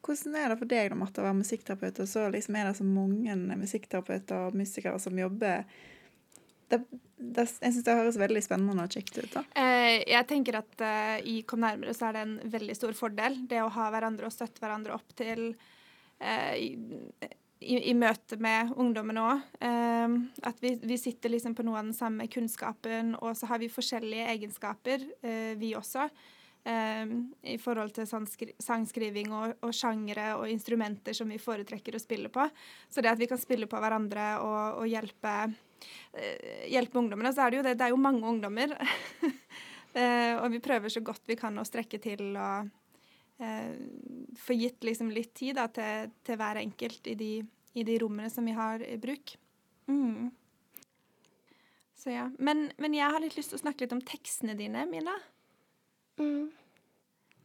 Hvordan 0.03 0.35
er 0.35 0.49
det 0.51 0.59
for 0.59 0.67
deg 0.67 0.89
da, 0.91 0.95
Marte, 0.99 1.21
å 1.21 1.23
være 1.23 1.39
musikkterapeut, 1.39 1.99
og 2.03 2.07
så 2.11 2.25
liksom 2.31 2.55
er 2.59 2.67
det 2.67 2.75
så 2.75 2.83
mange 2.83 3.35
musikkterapeuter 3.55 4.49
og 4.49 4.57
musikere 4.59 4.99
som 4.99 5.19
jobber 5.19 5.63
det, 6.73 6.79
det, 7.17 7.45
Jeg 7.61 7.75
syns 7.75 7.85
det 7.87 7.97
høres 7.99 8.19
veldig 8.21 8.43
spennende 8.45 8.87
og 8.87 8.97
kjekt 8.97 9.19
ut. 9.19 9.29
da. 9.35 9.45
Eh, 9.59 10.01
jeg 10.11 10.29
tenker 10.29 10.59
at 10.59 10.83
eh, 10.83 11.15
i 11.29 11.37
Kom 11.47 11.63
nærmere 11.63 11.95
så 11.95 12.09
er 12.09 12.17
det 12.17 12.25
en 12.25 12.35
veldig 12.57 12.75
stor 12.77 12.97
fordel, 12.97 13.39
det 13.49 13.61
å 13.63 13.71
ha 13.77 13.87
hverandre 13.93 14.29
og 14.29 14.35
støtte 14.35 14.63
hverandre 14.63 14.97
opp 14.97 15.15
til 15.19 15.49
eh, 16.19 16.53
i, 16.59 16.69
i, 17.63 17.79
i, 17.91 17.95
møte 17.97 18.37
med 18.43 18.75
ungdommen 18.79 19.21
òg. 19.21 19.43
Eh, 19.63 20.19
at 20.49 20.63
vi, 20.63 20.75
vi, 20.83 20.99
sitter 21.01 21.33
liksom 21.33 21.55
på 21.57 21.65
noe 21.67 21.79
av 21.81 21.89
den 21.89 21.97
samme 21.97 22.29
kunnskapen, 22.31 23.17
og 23.21 23.35
så 23.39 23.51
har 23.51 23.63
vi 23.63 23.71
forskjellige 23.71 24.29
egenskaper, 24.35 25.11
eh, 25.23 25.51
vi 25.59 25.75
også. 25.79 26.09
Um, 26.63 27.33
i 27.43 27.57
forhold 27.59 27.91
til 27.91 28.05
sangskriving 28.07 29.33
og, 29.35 29.57
og 29.67 29.73
sjangere 29.75 30.29
og 30.37 30.47
instrumenter 30.47 31.11
som 31.17 31.27
vi 31.27 31.35
foretrekker 31.35 31.97
å 31.97 31.99
spille 31.99 32.31
på. 32.31 32.45
Så 32.87 33.03
det 33.03 33.11
at 33.11 33.19
vi 33.19 33.27
kan 33.27 33.41
spille 33.41 33.67
på 33.67 33.81
hverandre 33.83 34.27
og, 34.39 34.79
og 34.79 34.87
hjelpe, 34.87 35.33
hjelpe, 36.69 36.99
ungdommene, 36.99 37.33
så 37.33 37.45
er 37.45 37.51
det 37.51 37.59
jo 37.59 37.65
det. 37.65 37.75
Det 37.79 37.87
er 37.87 37.93
jo 37.93 38.01
mange 38.01 38.27
ungdommer. 38.29 38.75
uh, 38.77 40.35
og 40.41 40.47
vi 40.53 40.61
prøver 40.63 40.93
så 40.93 41.03
godt 41.05 41.27
vi 41.29 41.37
kan 41.39 41.57
å 41.57 41.65
strekke 41.67 41.99
til 42.03 42.33
og 42.33 42.69
uh, 43.41 43.73
få 44.39 44.57
gitt 44.59 44.85
liksom 44.85 45.11
litt 45.13 45.33
tid 45.37 45.57
da, 45.59 45.67
til, 45.73 46.13
til, 46.25 46.39
hver 46.39 46.61
enkelt 46.61 47.09
i 47.11 47.17
de, 47.19 47.33
i 47.73 47.85
de, 47.87 47.97
rommene 48.03 48.31
som 48.33 48.45
vi 48.45 48.55
har 48.57 48.85
i 48.85 48.97
bruk. 49.01 49.35
Mm. 49.89 50.31
Så 51.97 52.13
ja. 52.13 52.29
Men, 52.37 52.67
men 52.81 52.95
jeg 52.97 53.09
har 53.09 53.23
litt 53.23 53.37
lyst 53.39 53.53
til 53.53 53.61
å 53.61 53.63
snakke 53.65 53.85
litt 53.85 53.95
om 53.95 54.03
tekstene 54.03 54.57
dine, 54.59 54.85
Mina. 54.89 55.15
Mm. 56.19 56.51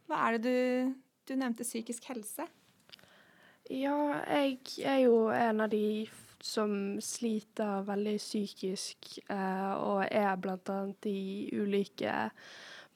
Hva 0.09 0.25
er 0.27 0.37
det 0.37 0.49
du 0.49 0.97
Du 1.29 1.35
nevnte 1.37 1.61
psykisk 1.61 2.07
helse. 2.09 2.47
Ja, 3.69 3.93
jeg 4.25 4.63
er 4.81 5.03
jo 5.03 5.27
en 5.29 5.61
av 5.61 5.69
de 5.69 6.07
som 6.43 6.71
sliter 7.03 7.85
veldig 7.87 8.17
psykisk, 8.19 9.19
eh, 9.29 9.71
og 9.75 10.03
er 10.07 10.33
annet 10.33 11.07
i 11.09 11.49
ulike 11.53 12.31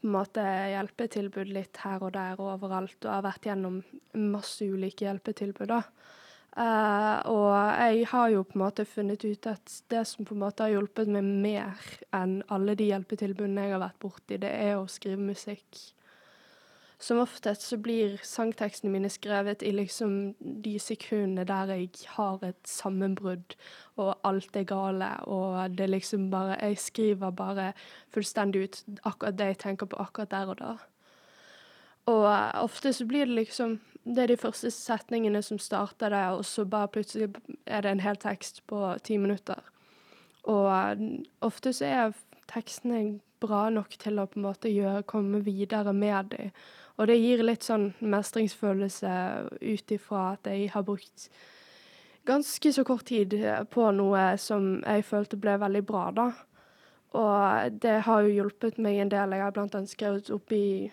måte 0.04 0.44
hjelpetilbud 0.44 1.52
litt 1.56 1.80
her 1.84 2.04
og 2.04 2.14
der 2.16 2.40
og 2.40 2.58
overalt, 2.58 3.00
og 3.06 3.12
har 3.12 3.26
vært 3.26 3.48
gjennom 3.48 3.80
masse 4.14 4.66
ulike 4.68 5.08
hjelpetilbud. 5.08 5.72
Uh, 6.54 7.18
og 7.34 7.54
jeg 7.82 8.06
har 8.12 8.28
jo 8.30 8.44
på 8.46 8.60
en 8.60 8.62
måte 8.62 8.86
funnet 8.86 9.24
ut 9.26 9.48
at 9.50 9.78
det 9.90 10.04
som 10.06 10.28
på 10.28 10.36
en 10.36 10.44
måte 10.44 10.68
har 10.68 10.76
hjulpet 10.76 11.10
meg 11.10 11.26
mer 11.26 11.88
enn 12.14 12.44
alle 12.54 12.76
de 12.78 12.92
hjelpetilbudene 12.92 13.66
jeg 13.66 13.74
har 13.74 13.82
vært 13.82 14.02
borti, 14.04 14.38
det 14.38 14.52
er 14.52 14.76
å 14.78 14.90
skrive 14.92 15.24
musikk. 15.32 15.80
Som 17.04 17.20
oftest 17.20 17.66
så 17.68 17.76
blir 17.84 18.16
sangtekstene 18.24 18.92
mine 18.94 19.10
skrevet 19.12 19.64
i 19.66 19.74
liksom 19.76 20.14
de 20.40 20.78
sekundene 20.80 21.44
der 21.44 21.74
jeg 21.74 21.90
har 22.16 22.40
et 22.48 22.70
sammenbrudd 22.70 23.58
og 24.00 24.14
alt 24.24 24.56
er 24.56 24.64
gale, 24.70 25.10
og 25.28 25.76
det 25.78 25.90
liksom 25.90 26.30
bare 26.32 26.56
Jeg 26.62 26.78
skriver 26.80 27.32
bare 27.32 27.74
fullstendig 28.14 28.64
ut 28.64 28.84
akkurat 29.04 29.38
det 29.38 29.48
jeg 29.52 29.58
tenker 29.58 29.86
på 29.86 30.00
akkurat 30.00 30.32
der 30.32 30.54
og 30.54 30.60
da. 30.60 30.78
Og 32.06 32.28
ofte 32.64 32.94
så 32.94 33.06
blir 33.06 33.26
det 33.26 33.36
liksom 33.36 33.80
det 34.04 34.24
er 34.24 34.28
de 34.28 34.38
første 34.38 34.72
setningene 34.72 35.42
som 35.42 35.60
starter 35.60 36.10
det, 36.10 36.24
og 36.36 36.46
så 36.46 36.66
bare 36.66 36.88
plutselig 36.88 37.30
er 37.66 37.82
det 37.82 37.92
en 37.92 38.04
hel 38.04 38.16
tekst 38.20 38.64
på 38.68 38.96
ti 39.04 39.18
minutter. 39.18 39.60
Og 40.44 40.68
eh, 40.72 41.04
ofte 41.42 41.74
så 41.74 41.86
er 41.86 42.18
tekstene 42.52 43.20
bra 43.44 43.70
nok 43.70 43.96
til 44.00 44.20
å 44.20 44.28
på 44.28 44.40
en 44.40 44.48
måte 44.48 44.72
gjøre, 44.72 45.06
komme 45.08 45.40
videre 45.44 45.94
med 45.94 46.34
dem. 46.36 46.52
Og 46.98 47.10
det 47.10 47.18
gir 47.18 47.42
litt 47.42 47.66
sånn 47.66 47.90
mestringsfølelse 48.00 49.12
ut 49.62 49.94
ifra 49.96 50.34
at 50.36 50.50
jeg 50.52 50.70
har 50.76 50.86
brukt 50.86 51.30
ganske 52.28 52.72
så 52.74 52.84
kort 52.88 53.08
tid 53.10 53.34
på 53.74 53.88
noe 53.98 54.26
som 54.40 54.78
jeg 54.84 55.06
følte 55.08 55.40
ble 55.42 55.58
veldig 55.60 55.84
bra, 55.88 56.04
da. 56.16 56.28
Og 57.14 57.80
det 57.82 58.00
har 58.08 58.26
jo 58.26 58.34
hjulpet 58.34 58.80
meg 58.82 59.02
en 59.02 59.12
del. 59.12 59.36
Jeg 59.36 59.46
har 59.46 59.54
blant 59.54 59.76
annet 59.78 59.92
skrevet 59.92 60.32
opp 60.34 60.54
i 60.56 60.90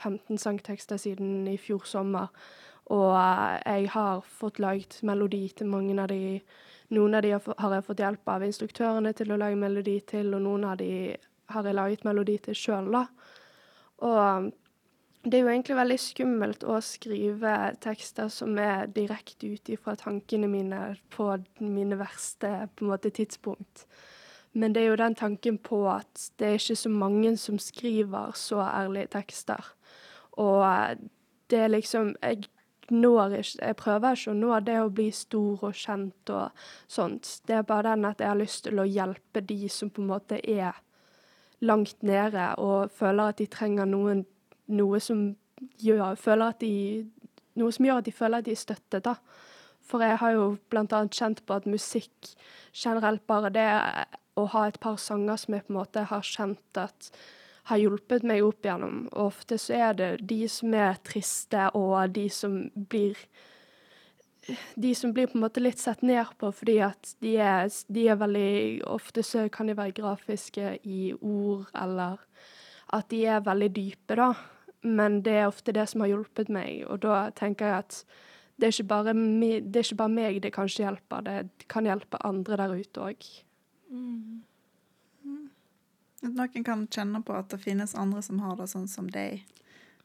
15 0.00 0.38
sangtekster 0.40 1.00
siden 1.00 1.48
i 1.50 1.56
fjor 1.60 1.84
sommer. 1.88 2.30
Og 2.90 3.12
jeg 3.66 3.90
har 3.92 4.22
fått 4.26 4.58
laget 4.58 5.00
melodi 5.06 5.44
til 5.56 5.68
mange 5.70 5.96
av 6.00 6.08
de. 6.10 6.40
Noen 6.96 7.14
av 7.14 7.22
de 7.22 7.34
har 7.36 7.74
jeg 7.76 7.86
fått 7.86 8.00
hjelp 8.02 8.32
av 8.32 8.46
instruktørene 8.46 9.12
til 9.14 9.30
å 9.30 9.38
lage 9.38 9.58
melodi 9.58 10.00
til, 10.08 10.32
og 10.34 10.42
noen 10.42 10.64
av 10.72 10.80
de 10.80 11.14
har 11.52 11.66
jeg 11.66 11.76
laget 11.76 12.06
melodi 12.08 12.38
til 12.42 12.56
sjøl, 12.58 12.88
da. 12.90 13.04
Og 14.00 14.50
det 15.24 15.36
er 15.36 15.42
jo 15.44 15.50
egentlig 15.52 15.76
veldig 15.76 15.98
skummelt 16.00 16.62
å 16.64 16.78
skrive 16.80 17.54
tekster 17.84 18.30
som 18.32 18.56
er 18.58 18.88
direkte 18.88 19.50
ut 19.52 19.68
ifra 19.68 19.92
tankene 20.00 20.48
mine 20.48 20.78
på 21.12 21.26
mine 21.60 21.98
verste 22.00 22.70
på 22.76 22.86
en 22.86 22.92
måte, 22.94 23.12
tidspunkt. 23.12 23.84
Men 24.56 24.72
det 24.72 24.82
er 24.82 24.88
jo 24.88 25.00
den 25.02 25.14
tanken 25.14 25.58
på 25.62 25.82
at 25.92 26.30
det 26.40 26.46
er 26.46 26.56
ikke 26.56 26.78
så 26.80 26.92
mange 26.92 27.34
som 27.38 27.60
skriver 27.60 28.32
så 28.34 28.62
ærlige 28.64 29.12
tekster. 29.12 29.74
Og 30.40 30.64
det 31.50 31.58
er 31.58 31.68
liksom 31.68 32.16
Jeg 32.22 32.48
når 32.90 33.36
ikke 33.38 33.66
Jeg 33.66 33.76
prøver 33.76 34.12
ikke 34.12 34.30
å 34.30 34.34
nå 34.34 34.60
det 34.60 34.80
å 34.80 34.90
bli 34.90 35.10
stor 35.10 35.64
og 35.68 35.74
kjent 35.74 36.30
og 36.30 36.50
sånt. 36.88 37.40
Det 37.46 37.54
er 37.54 37.62
bare 37.62 37.92
den 37.94 38.04
at 38.04 38.20
jeg 38.20 38.28
har 38.28 38.40
lyst 38.40 38.64
til 38.64 38.80
å 38.80 38.88
hjelpe 38.88 39.40
de 39.40 39.68
som 39.68 39.90
på 39.90 40.02
en 40.02 40.08
måte 40.08 40.40
er 40.42 40.72
langt 41.60 42.02
nede 42.02 42.54
og 42.58 42.90
føler 42.90 43.30
at 43.30 43.38
de 43.38 43.46
trenger 43.46 43.86
noen 43.86 44.24
Noe 44.70 45.00
som 45.02 45.30
gjør 45.82 46.14
at 46.14 46.60
de 46.62 46.74
Noe 47.58 47.74
som 47.74 47.84
gjør 47.84 47.98
at 48.00 48.06
de 48.06 48.14
føler 48.14 48.40
at 48.40 48.46
de 48.46 48.54
er 48.54 48.60
støttet, 48.60 49.04
da. 49.04 49.16
For 49.82 50.02
jeg 50.04 50.20
har 50.22 50.32
jo 50.36 50.44
annet 50.78 51.16
kjent 51.18 51.42
på 51.44 51.56
at 51.58 51.66
musikk 51.66 52.30
generelt, 52.72 53.26
bare 53.26 53.50
det 53.50 53.66
å 54.38 54.46
ha 54.54 54.66
et 54.68 54.78
par 54.80 54.96
sanger 55.02 55.36
som 55.36 55.56
jeg 55.56 55.66
på 55.66 55.74
en 55.74 55.80
måte 55.80 56.06
har 56.06 56.22
kjent 56.24 56.78
at 56.78 57.10
har 57.70 57.80
hjulpet 57.82 58.24
meg 58.26 58.44
opp 58.46 58.64
igjennom. 58.64 59.06
Og 59.12 59.32
ofte 59.32 59.58
så 59.60 59.76
er 59.90 59.96
det 59.98 60.10
de 60.30 60.44
som 60.50 60.74
er 60.74 61.00
triste, 61.06 61.68
og 61.76 62.14
de 62.14 62.28
som 62.32 62.62
blir 62.74 63.18
de 64.74 64.94
som 64.96 65.12
blir 65.12 65.28
på 65.28 65.36
en 65.36 65.44
måte 65.44 65.60
litt 65.60 65.78
sett 65.78 66.00
ned 66.02 66.30
på 66.40 66.48
fordi 66.56 66.78
at 66.82 67.10
de 67.22 67.34
er, 67.36 67.68
de 67.92 68.06
er 68.08 68.16
veldig 68.18 68.80
Ofte 68.88 69.22
så 69.22 69.44
kan 69.52 69.68
de 69.68 69.76
være 69.76 69.94
grafiske 70.00 70.78
i 70.88 71.12
ord, 71.20 71.68
eller 71.76 72.22
at 72.96 73.10
de 73.12 73.20
er 73.28 73.44
veldig 73.44 73.68
dype, 73.76 74.16
da. 74.16 74.32
Men 74.82 75.20
det 75.22 75.36
er 75.36 75.48
ofte 75.50 75.74
det 75.76 75.86
som 75.90 76.04
har 76.04 76.12
hjulpet 76.12 76.48
meg, 76.52 76.84
og 76.88 77.02
da 77.04 77.26
tenker 77.36 77.68
jeg 77.68 77.84
at 77.84 78.02
det 78.60 78.68
er 78.68 78.74
ikke 78.74 78.90
bare, 78.90 79.14
me, 79.16 79.54
det 79.60 79.86
bare 79.96 80.12
meg 80.12 80.42
det 80.44 80.52
kanskje 80.52 80.84
hjelper, 80.84 81.24
det 81.24 81.68
kan 81.72 81.88
hjelpe 81.88 82.20
andre 82.24 82.58
der 82.60 82.74
ute 82.76 83.04
òg. 83.04 83.28
Mm. 83.90 84.42
At 86.20 86.34
noen 86.36 86.66
kan 86.66 86.84
kjenne 86.92 87.22
på 87.24 87.32
at 87.36 87.48
det 87.52 87.62
finnes 87.62 87.96
andre 87.96 88.20
som 88.24 88.42
har 88.44 88.58
det 88.60 88.68
sånn 88.72 88.88
som 88.90 89.08
deg, 89.12 89.46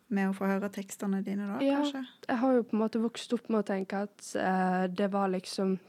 med 0.08 0.29
å 0.29 0.36
få 0.38 0.48
høre 0.48 0.70
tekstene 0.70 1.24
dine 1.25 1.48
da, 1.50 1.58
ja, 1.65 1.79
kanskje? 1.82 2.03
Jeg 2.29 2.39
har 2.44 2.55
jo 2.55 2.63
på 2.70 2.75
en 2.77 2.82
måte 2.84 3.01
vokst 3.01 3.32
opp 3.36 3.50
med 3.50 3.63
å 3.63 3.67
tenke 3.67 4.03
at 4.05 4.27
uh, 4.38 4.86
det 4.86 5.08
var 5.10 5.32
liksom 5.34 5.79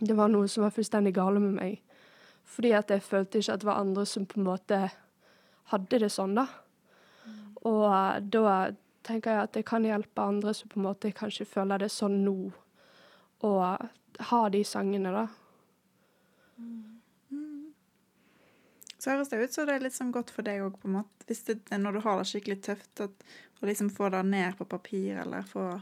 Det 0.00 0.14
var 0.16 0.30
noe 0.32 0.48
som 0.48 0.64
var 0.64 0.72
fullstendig 0.72 1.12
gale 1.12 1.42
med 1.44 1.58
meg. 1.58 1.74
Fordi 2.48 2.70
at 2.72 2.88
jeg 2.88 3.04
følte 3.04 3.42
ikke 3.42 3.52
at 3.52 3.60
det 3.60 3.68
var 3.68 3.82
andre 3.82 4.06
som 4.08 4.24
på 4.24 4.38
en 4.40 4.46
måte 4.46 4.78
hadde 5.68 5.98
det 6.00 6.08
sånn, 6.08 6.38
da. 6.38 6.46
Mm. 7.60 7.70
Og 7.70 7.84
uh, 7.88 8.20
da 8.20 8.54
tenker 9.06 9.34
jeg 9.34 9.48
at 9.48 9.56
det 9.56 9.66
kan 9.68 9.84
hjelpe 9.84 10.24
andre 10.24 10.54
som 10.56 10.70
på 10.70 10.80
en 10.80 10.88
måte 10.88 11.12
kanskje 11.16 11.48
føler 11.48 11.82
det 11.82 11.90
sånn 11.92 12.20
nå, 12.24 12.36
å 13.44 13.52
ha 14.30 14.40
de 14.52 14.64
sangene, 14.68 15.12
da. 15.14 15.26
Mm. 16.60 17.00
Så 19.00 19.14
høres 19.14 19.30
det 19.32 19.38
ut 19.40 19.54
så 19.54 19.64
det 19.64 19.78
er 19.78 19.84
litt 19.86 19.96
sånn 19.96 20.12
godt 20.12 20.30
for 20.34 20.44
deg 20.44 20.60
òg, 20.60 20.74
på 20.76 20.88
en 20.90 20.98
måte. 20.98 21.24
Hvis 21.28 21.46
det, 21.48 21.56
når 21.72 21.96
du 21.96 22.00
har 22.04 22.18
det 22.20 22.28
skikkelig 22.28 22.58
tøft, 22.66 23.00
å 23.00 23.68
liksom 23.68 23.88
få 23.96 24.10
det 24.12 24.20
ned 24.28 24.58
på 24.58 24.66
papir, 24.68 25.22
eller 25.22 25.46
få 25.48 25.72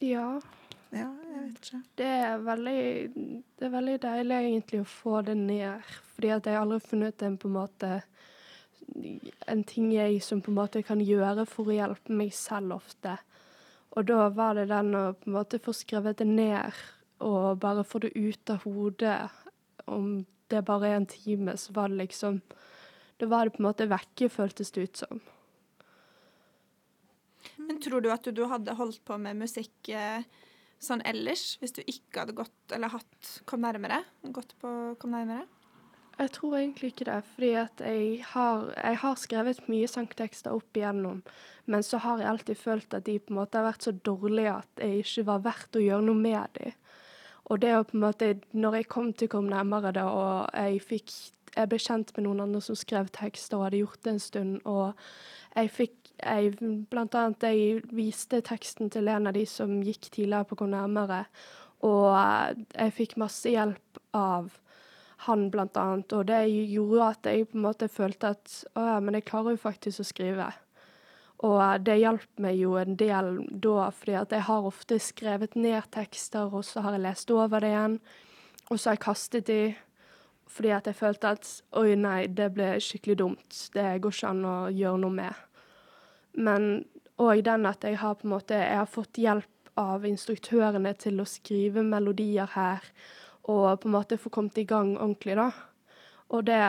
Ja. 0.00 0.40
Ja, 0.94 1.08
jeg 1.10 1.40
vet 1.42 1.56
ikke. 1.58 1.78
Det 1.98 2.06
er 2.06 2.42
veldig, 2.46 2.80
det 3.58 3.66
er 3.66 3.72
veldig 3.72 3.94
deilig 4.04 4.36
egentlig 4.38 4.80
å 4.84 4.88
få 4.88 5.20
det 5.26 5.34
ned, 5.40 5.88
fordi 6.14 6.30
at 6.30 6.46
jeg 6.46 6.60
aldri 6.60 6.78
har 6.78 6.86
funnet 6.86 7.24
en 7.26 7.38
på 7.42 7.50
en 7.50 7.56
måte 7.56 7.88
en 9.46 9.62
ting 9.68 9.92
jeg 9.92 10.20
som 10.24 10.42
på 10.42 10.52
en 10.52 10.58
måte 10.58 10.82
kan 10.86 11.02
gjøre 11.02 11.46
for 11.48 11.70
å 11.70 11.76
hjelpe 11.76 12.14
meg 12.16 12.32
selv 12.36 12.78
ofte. 12.78 13.16
Og 13.94 14.06
da 14.08 14.28
var 14.34 14.56
det 14.58 14.68
den 14.72 14.94
å 14.98 15.04
på 15.16 15.30
en 15.30 15.36
måte 15.36 15.60
få 15.62 15.74
skrevet 15.76 16.18
det 16.18 16.26
ned, 16.28 16.72
og 17.24 17.60
bare 17.62 17.86
få 17.86 18.00
det 18.02 18.14
ut 18.16 18.50
av 18.50 18.64
hodet. 18.66 19.18
Om 19.86 20.24
det 20.50 20.64
bare 20.66 20.90
er 20.90 20.98
en 20.98 21.08
time, 21.10 21.56
så 21.56 21.74
var 21.76 21.92
det 21.92 22.02
liksom 22.02 22.42
Da 23.20 23.28
var 23.30 23.46
det 23.46 23.54
på 23.54 23.62
en 23.62 23.68
måte 23.68 23.86
vekke, 23.86 24.28
føltes 24.28 24.72
det 24.74 24.82
ut 24.88 24.96
som. 25.04 25.20
Men 27.56 27.78
tror 27.80 28.02
du 28.02 28.10
at 28.10 28.26
du 28.26 28.42
hadde 28.50 28.74
holdt 28.74 29.04
på 29.06 29.16
med 29.22 29.38
musikk 29.38 29.88
eh, 29.94 30.26
sånn 30.82 31.04
ellers, 31.06 31.54
hvis 31.60 31.76
du 31.76 31.82
ikke 31.84 32.24
hadde 32.24 32.34
gått 32.34 32.74
eller 32.74 32.90
hatt 32.90 33.30
Kom 33.46 33.62
nærmere? 33.62 34.02
Gått 34.34 34.56
på 34.58 34.72
Kom 34.98 35.14
nærmere? 35.14 35.46
Jeg 36.18 36.30
tror 36.30 36.56
egentlig 36.56 36.92
ikke 36.92 37.08
det, 37.08 37.16
fordi 37.34 37.48
jeg 37.50 38.24
har, 38.30 38.68
jeg 38.76 38.98
har 39.02 39.16
skrevet 39.18 39.68
mye 39.70 39.88
sangtekster 39.90 40.54
opp 40.54 40.78
igjennom, 40.78 41.24
men 41.66 41.82
så 41.82 41.98
har 42.04 42.22
jeg 42.22 42.30
alltid 42.30 42.60
følt 42.60 42.94
at 42.94 43.06
de 43.08 43.18
på 43.18 43.34
en 43.34 43.40
måte 43.40 43.58
har 43.58 43.66
vært 43.66 43.88
så 43.88 43.92
dårlige 44.06 44.52
at 44.60 44.84
jeg 44.84 45.02
ikke 45.02 45.26
var 45.32 45.42
verdt 45.48 45.78
å 45.78 45.82
gjøre 45.82 46.06
noe 46.06 46.20
med 46.20 46.54
dem. 46.60 46.76
Og 47.50 47.60
det 47.60 47.74
å 47.76 47.82
på 47.84 47.98
en 47.98 48.04
måte, 48.06 48.30
når 48.56 48.78
jeg 48.78 48.88
kom 48.88 49.10
til 49.12 49.28
Kom 49.28 49.50
nærmere 49.50 49.92
det, 49.92 50.04
og 50.04 50.48
jeg 50.54 50.80
fikk 50.80 51.12
Jeg 51.54 51.68
ble 51.70 51.78
kjent 51.78 52.08
med 52.16 52.24
noen 52.24 52.40
andre 52.40 52.60
som 52.64 52.74
skrev 52.74 53.10
tekster 53.14 53.58
og 53.58 53.66
hadde 53.66 53.82
gjort 53.82 54.00
det 54.02 54.14
en 54.14 54.22
stund, 54.22 54.54
og 54.64 54.96
jeg 55.54 55.70
fikk 55.70 55.94
jeg, 56.16 56.54
Blant 56.90 57.14
annet 57.14 57.46
jeg 57.46 57.82
viste 57.94 58.40
teksten 58.42 58.90
til 58.90 59.10
en 59.12 59.28
av 59.28 59.36
de 59.36 59.44
som 59.46 59.76
gikk 59.82 60.08
tidligere 60.08 60.48
på 60.48 60.58
Kom 60.58 60.72
nærmere, 60.72 61.24
og 61.84 62.16
jeg 62.72 62.96
fikk 62.96 63.16
masse 63.20 63.50
hjelp 63.50 64.00
av 64.16 64.48
han, 65.26 65.48
blant 65.52 65.76
annet. 65.80 66.12
Og 66.16 66.26
det 66.28 66.42
gjorde 66.48 67.08
at 67.12 67.30
jeg 67.30 67.48
på 67.50 67.58
en 67.58 67.66
måte 67.66 67.88
følte 67.92 68.34
at 68.34 68.60
å 68.74 68.84
ja, 68.88 69.00
men 69.02 69.18
jeg 69.18 69.26
klarer 69.30 69.56
jo 69.56 69.64
faktisk 69.64 70.04
å 70.04 70.08
skrive. 70.08 70.50
Og 71.44 71.60
det 71.84 71.98
hjalp 72.00 72.40
meg 72.40 72.60
jo 72.60 72.76
en 72.80 72.96
del 72.96 73.32
da, 73.50 73.88
fordi 73.92 74.14
at 74.16 74.32
jeg 74.32 74.46
har 74.46 74.68
ofte 74.68 75.00
skrevet 75.02 75.56
ned 75.58 75.90
tekster, 75.92 76.48
og 76.48 76.64
så 76.64 76.84
har 76.84 76.96
jeg 76.96 77.04
lest 77.04 77.32
over 77.34 77.60
det 77.60 77.72
igjen. 77.74 77.98
Og 78.70 78.78
så 78.78 78.90
har 78.90 78.96
jeg 78.96 79.04
kastet 79.04 79.50
de, 79.50 79.60
fordi 80.48 80.70
at 80.72 80.86
jeg 80.88 80.96
følte 80.96 81.34
at 81.34 81.50
oi, 81.76 81.96
nei, 82.00 82.20
det 82.32 82.52
ble 82.54 82.74
skikkelig 82.80 83.18
dumt. 83.20 83.58
Det 83.74 83.88
går 84.00 84.14
ikke 84.14 84.30
an 84.30 84.46
å 84.48 84.56
gjøre 84.72 85.02
noe 85.02 85.18
med. 85.18 85.42
Men 86.34 86.70
òg 87.20 87.42
den 87.46 87.66
at 87.68 87.84
jeg 87.84 87.98
har 88.00 88.16
på 88.18 88.26
en 88.26 88.32
måte 88.32 88.56
Jeg 88.58 88.78
har 88.80 88.90
fått 88.90 89.20
hjelp 89.22 89.70
av 89.78 90.06
instruktørene 90.06 90.94
til 90.98 91.20
å 91.20 91.28
skrive 91.28 91.82
melodier 91.82 92.50
her 92.54 92.82
og 93.44 93.80
på 93.80 93.88
en 93.88 93.94
måte 93.96 94.18
få 94.20 94.32
kommet 94.32 94.58
i 94.58 94.66
gang 94.68 94.94
ordentlig, 94.96 95.36
da. 95.36 95.50
Og 96.28 96.46
det 96.46 96.60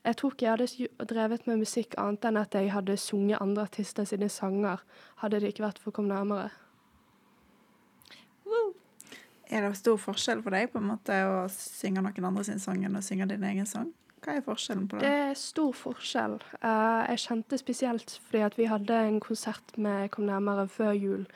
Jeg 0.00 0.16
tror 0.16 0.30
ikke 0.32 0.44
jeg 0.46 0.50
hadde 0.50 1.04
drevet 1.04 1.46
med 1.46 1.58
musikk 1.60 1.94
annet 2.00 2.24
enn 2.24 2.38
at 2.40 2.54
jeg 2.56 2.70
hadde 2.72 2.96
sunget 2.96 3.36
andre 3.40 3.66
artister 3.68 4.04
sine 4.08 4.28
sanger, 4.32 4.80
hadde 5.20 5.40
det 5.40 5.50
ikke 5.52 5.66
vært 5.66 5.78
for 5.78 5.92
å 5.92 5.92
komme 5.92 6.14
nærmere. 6.14 6.48
Er 9.50 9.66
det 9.66 9.76
stor 9.76 9.96
forskjell 9.98 10.42
for 10.44 10.54
deg 10.54 10.70
på 10.70 10.78
en 10.78 10.90
måte 10.92 11.16
å 11.26 11.48
synge 11.50 12.02
noen 12.04 12.26
andre 12.28 12.44
sin 12.46 12.62
sang 12.62 12.84
enn 12.86 12.96
å 12.96 13.02
synge 13.02 13.26
din 13.32 13.44
egen 13.44 13.66
sang? 13.66 13.88
Hva 14.22 14.36
er 14.36 14.44
forskjellen 14.44 14.84
på 14.86 14.98
det? 14.98 15.08
Det 15.08 15.22
er 15.30 15.38
stor 15.40 15.72
forskjell. 15.74 16.36
Uh, 16.60 17.02
jeg 17.08 17.22
kjente 17.24 17.58
spesielt 17.58 18.14
fordi 18.28 18.44
at 18.46 18.58
vi 18.60 18.68
hadde 18.70 18.98
en 19.08 19.18
konsert 19.20 19.74
med 19.76 20.10
Kom 20.14 20.28
nærmere 20.28 20.68
før 20.68 20.92
jul, 20.92 21.26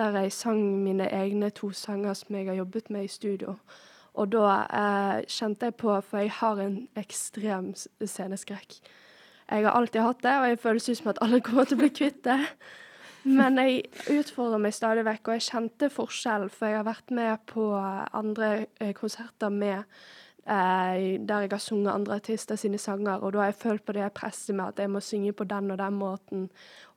der 0.00 0.16
jeg 0.18 0.32
sang 0.32 0.62
mine 0.82 1.06
egne 1.14 1.52
to 1.54 1.70
sanger 1.76 2.16
som 2.18 2.34
jeg 2.34 2.48
har 2.48 2.58
jobbet 2.58 2.90
med 2.90 3.06
i 3.06 3.12
studio. 3.12 3.54
Og 4.18 4.32
da 4.32 4.46
eh, 4.66 5.16
kjente 5.30 5.70
jeg 5.70 5.78
på, 5.80 5.94
for 6.02 6.22
jeg 6.22 6.34
har 6.40 6.60
en 6.62 6.76
ekstrem 6.98 7.72
sceneskrekk. 7.76 8.80
Jeg 9.50 9.66
har 9.66 9.74
alltid 9.74 10.02
hatt 10.02 10.22
det, 10.22 10.36
og 10.38 10.46
jeg 10.48 10.62
føles 10.62 10.88
ut 10.88 11.00
som 11.00 11.10
at 11.12 11.20
alle 11.24 11.42
kommer 11.46 11.68
til 11.68 11.78
å 11.78 11.82
bli 11.84 11.92
kvitt 11.94 12.22
det. 12.26 12.40
Men 13.28 13.58
jeg 13.60 13.90
utfordrer 14.08 14.62
meg 14.62 14.74
stadig 14.74 15.04
vekk, 15.04 15.28
og 15.28 15.36
jeg 15.36 15.48
kjente 15.50 15.90
forskjell, 15.92 16.48
for 16.54 16.70
jeg 16.70 16.80
har 16.80 16.88
vært 16.88 17.12
med 17.14 17.44
på 17.50 17.68
andre 17.76 18.50
eh, 18.80 18.94
konserter 18.96 19.52
med 19.52 19.82
eh, 20.46 21.18
der 21.20 21.44
jeg 21.44 21.52
har 21.52 21.62
sunget 21.62 21.92
andre 21.92 22.16
artister 22.16 22.56
sine 22.56 22.80
sanger, 22.80 23.20
og 23.20 23.34
da 23.34 23.44
har 23.44 23.52
jeg 23.52 23.60
følt 23.60 23.84
på 23.84 23.96
det 23.96 24.08
presset 24.16 24.56
med 24.56 24.72
at 24.72 24.80
jeg 24.80 24.92
må 24.92 25.02
synge 25.04 25.34
på 25.36 25.44
den 25.44 25.70
og 25.70 25.78
den 25.82 25.98
måten, 26.00 26.46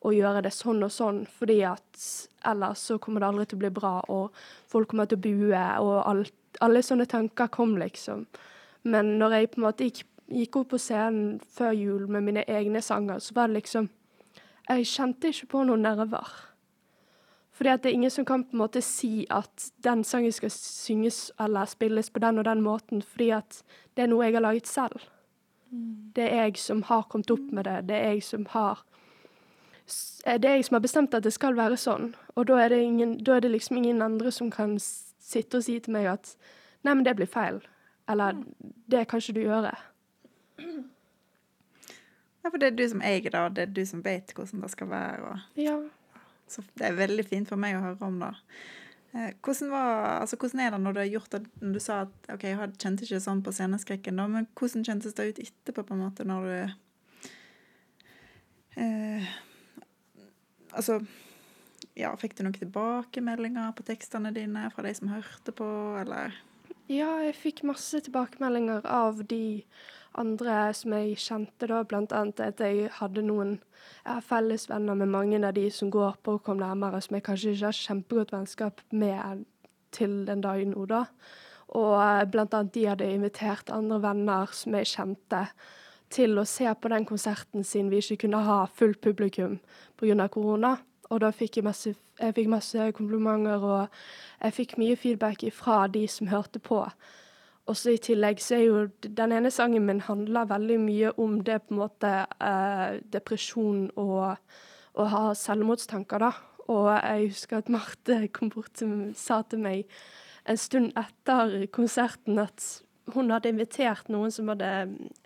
og 0.03 0.15
gjøre 0.15 0.45
det 0.45 0.53
sånn 0.55 0.83
og 0.83 0.91
sånn, 0.91 1.23
fordi 1.27 1.61
at 1.67 2.07
ellers 2.47 2.87
så 2.87 2.97
kommer 3.03 3.23
det 3.23 3.29
aldri 3.29 3.49
til 3.49 3.59
å 3.59 3.63
bli 3.65 3.73
bra, 3.75 3.93
og 4.11 4.45
folk 4.71 4.91
kommer 4.91 5.09
til 5.09 5.19
å 5.19 5.25
bue, 5.27 5.65
og 5.83 5.97
alt 6.07 6.39
alle 6.61 6.83
sånne 6.83 7.07
tanker 7.09 7.47
kom, 7.47 7.77
liksom. 7.77 8.25
Men 8.83 9.17
når 9.19 9.37
jeg 9.37 9.51
på 9.51 9.61
en 9.61 9.67
måte 9.67 9.89
gikk, 9.89 10.05
gikk 10.33 10.57
opp 10.59 10.73
på 10.73 10.79
scenen 10.81 11.39
før 11.55 11.71
jul 11.75 12.07
med 12.11 12.25
mine 12.25 12.43
egne 12.47 12.81
sanger, 12.81 13.19
så 13.19 13.35
var 13.35 13.47
det 13.47 13.61
liksom 13.61 13.89
Jeg 14.69 14.85
kjente 14.87 15.27
ikke 15.27 15.47
på 15.51 15.63
noen 15.67 15.81
nerver. 15.83 16.27
Fordi 17.51 17.69
at 17.69 17.83
det 17.83 17.89
er 17.89 17.93
ingen 17.93 18.11
som 18.11 18.25
kan 18.25 18.43
på 18.43 18.55
en 18.55 18.61
måte 18.63 18.81
si 18.81 19.25
at 19.29 19.71
den 19.83 20.03
sangen 20.03 20.31
skal 20.31 20.49
synges 20.49 21.31
eller 21.39 21.65
spilles 21.65 22.09
på 22.09 22.19
den 22.19 22.39
og 22.39 22.45
den 22.45 22.61
måten, 22.61 23.01
fordi 23.01 23.29
at 23.29 23.59
det 23.95 24.03
er 24.03 24.07
noe 24.07 24.25
jeg 24.25 24.33
har 24.33 24.41
laget 24.41 24.67
selv. 24.67 25.03
Mm. 25.69 26.13
Det 26.15 26.23
er 26.23 26.43
jeg 26.43 26.57
som 26.57 26.81
har 26.83 27.05
kommet 27.09 27.31
opp 27.31 27.51
med 27.51 27.65
det. 27.65 27.87
Det 27.89 27.95
er 27.95 28.11
jeg 28.13 28.23
som 28.23 28.45
har 28.49 28.85
Det 30.25 30.45
er 30.45 30.55
jeg 30.55 30.65
som 30.65 30.75
har 30.75 30.81
bestemt 30.81 31.13
at 31.13 31.23
det 31.23 31.33
skal 31.33 31.57
være 31.57 31.77
sånn. 31.77 32.13
Og 32.35 32.47
da 32.47 32.57
er 32.63 32.69
det, 32.69 32.81
ingen, 32.81 33.17
da 33.17 33.35
er 33.35 33.41
det 33.41 33.51
liksom 33.51 33.77
ingen 33.77 34.01
andre 34.01 34.31
som 34.31 34.51
kan 34.51 34.77
sitte 35.23 35.59
og 35.59 35.65
si 35.65 35.79
til 35.79 35.95
meg 35.95 36.11
at 36.17 36.35
Nei, 36.83 36.91
men 36.97 37.05
det 37.07 37.13
blir 37.15 37.29
feil. 37.31 37.61
Eller 38.11 38.41
det 38.91 39.05
kan 39.07 39.21
ikke 39.23 39.37
du 39.37 39.45
gjøre. 39.45 39.71
Ja, 42.43 42.49
for 42.49 42.59
det 42.59 42.67
er 42.67 42.75
du 42.75 42.83
som 42.91 43.03
eier 43.07 43.23
det, 43.23 43.39
og 43.39 43.53
det 43.55 43.63
er 43.63 43.71
du 43.71 43.85
som 43.87 44.01
vet 44.03 44.33
hvordan 44.35 44.65
det 44.65 44.71
skal 44.73 44.89
være. 44.91 45.29
Og... 45.29 45.61
Ja. 45.63 45.77
Så 46.51 46.63
det 46.75 46.89
er 46.89 46.97
veldig 46.97 47.23
fint 47.29 47.47
for 47.47 47.59
meg 47.59 47.77
å 47.77 47.85
høre 47.85 48.09
om 48.09 48.19
det. 48.19 48.33
Eh, 49.13 49.31
hvordan, 49.45 49.71
var, 49.71 50.19
altså, 50.19 50.37
hvordan 50.41 50.59
er 50.59 50.73
det 50.73 50.81
når 50.83 50.93
du 50.93 50.99
har 50.99 51.11
gjort 51.13 51.31
det, 51.31 51.41
når 51.61 51.73
du 51.73 51.81
sa 51.85 52.01
at 52.03 52.31
ok, 52.33 52.43
jeg 52.49 52.69
kjente 52.81 53.07
ikke 53.07 53.23
sånn 53.23 53.43
på 53.45 53.53
sceneskrekken, 53.55 54.19
da, 54.19 54.27
men 54.35 54.47
hvordan 54.59 54.85
kjentes 54.87 55.15
det 55.15 55.27
ut 55.29 55.41
etterpå, 55.45 55.85
på 55.87 55.95
en 55.95 56.03
måte, 56.03 56.27
når 56.27 56.49
du 56.49 56.55
eh, 58.81 59.33
Altså 60.73 60.97
ja, 61.99 62.13
Fikk 62.17 62.37
du 62.37 62.43
noen 62.45 62.55
tilbakemeldinger 62.57 63.73
på 63.77 63.85
tekstene 63.85 64.33
dine 64.33 64.65
fra 64.73 64.85
de 64.85 64.93
som 64.97 65.11
hørte 65.13 65.53
på, 65.55 65.67
eller? 66.01 66.33
Ja, 66.91 67.21
jeg 67.23 67.37
fikk 67.39 67.61
masse 67.67 68.01
tilbakemeldinger 68.03 68.83
av 68.89 69.21
de 69.29 69.63
andre 70.19 70.73
som 70.75 70.93
jeg 70.97 71.19
kjente, 71.21 71.69
da. 71.69 71.83
Blant 71.87 72.13
annet 72.15 72.41
at 72.43 72.63
jeg 72.63 72.89
hadde 72.99 73.25
noen 73.25 73.59
Jeg 74.03 74.15
har 74.15 74.23
fellesvenner 74.23 74.95
med 74.95 75.09
mange 75.11 75.39
av 75.43 75.53
de 75.55 75.65
som 75.71 75.89
går 75.91 76.15
på 76.23 76.37
og 76.37 76.43
kom 76.43 76.59
nærmere, 76.59 77.01
som 77.03 77.15
jeg 77.17 77.23
kanskje 77.23 77.51
ikke 77.51 77.65
har 77.67 77.77
kjempegodt 77.77 78.31
vennskap 78.31 78.81
med 78.91 79.43
til 79.91 80.23
den 80.27 80.41
dagen 80.43 80.71
nå, 80.71 80.85
da. 80.87 81.05
Og 81.75 81.97
eh, 81.99 82.23
blant 82.31 82.53
annet 82.55 82.73
de 82.75 82.85
hadde 82.87 83.09
invitert 83.11 83.71
andre 83.73 83.99
venner 84.03 84.51
som 84.55 84.75
jeg 84.77 84.91
kjente, 84.93 85.43
til 86.13 86.37
å 86.37 86.45
se 86.45 86.69
på 86.77 86.91
den 86.93 87.07
konserten 87.09 87.65
sin 87.65 87.89
vi 87.89 87.99
ikke 88.03 88.25
kunne 88.25 88.43
ha 88.45 88.63
fullt 88.69 89.01
publikum 89.01 89.59
pga. 89.97 90.27
korona. 90.27 90.77
Og 91.13 91.21
da 91.21 91.29
fikk 91.35 91.59
jeg 91.59 91.67
masse, 91.67 91.93
jeg 92.19 92.35
fikk 92.35 92.49
masse 92.49 92.87
komplimenter, 92.97 93.61
og 93.61 93.99
jeg 94.41 94.55
fikk 94.57 94.77
mye 94.81 94.97
feedback 94.97 95.45
fra 95.53 95.83
de 95.91 96.07
som 96.09 96.31
hørte 96.31 96.61
på. 96.63 96.81
Og 97.63 97.77
så 97.79 97.93
i 97.93 98.01
tillegg 98.01 98.41
så 98.43 98.57
er 98.57 98.63
jo 98.65 98.79
den 99.05 99.31
ene 99.31 99.51
sangen 99.53 99.85
min 99.87 100.01
handler 100.03 100.49
veldig 100.49 100.79
mye 100.83 101.13
om 101.21 101.37
det 101.47 101.61
på 101.63 101.75
en 101.75 101.79
måte 101.79 102.11
eh, 102.43 102.97
depresjon 103.13 103.85
og 103.95 104.33
å 104.99 105.05
ha 105.13 105.23
selvmordstanker, 105.37 106.25
da. 106.25 106.33
Og 106.71 106.89
jeg 106.91 107.29
husker 107.31 107.59
at 107.59 107.71
Marte 107.71 108.19
kom 108.35 108.51
bort 108.51 108.83
og 108.83 109.13
sa 109.19 109.41
til 109.47 109.63
meg 109.63 109.87
en 110.49 110.59
stund 110.59 110.91
etter 110.99 111.65
konserten 111.71 112.39
at 112.43 112.67
hun 113.13 113.31
hadde 113.31 113.51
invitert 113.51 114.11
noen 114.11 114.31
som 114.31 114.51
hadde 114.51 114.69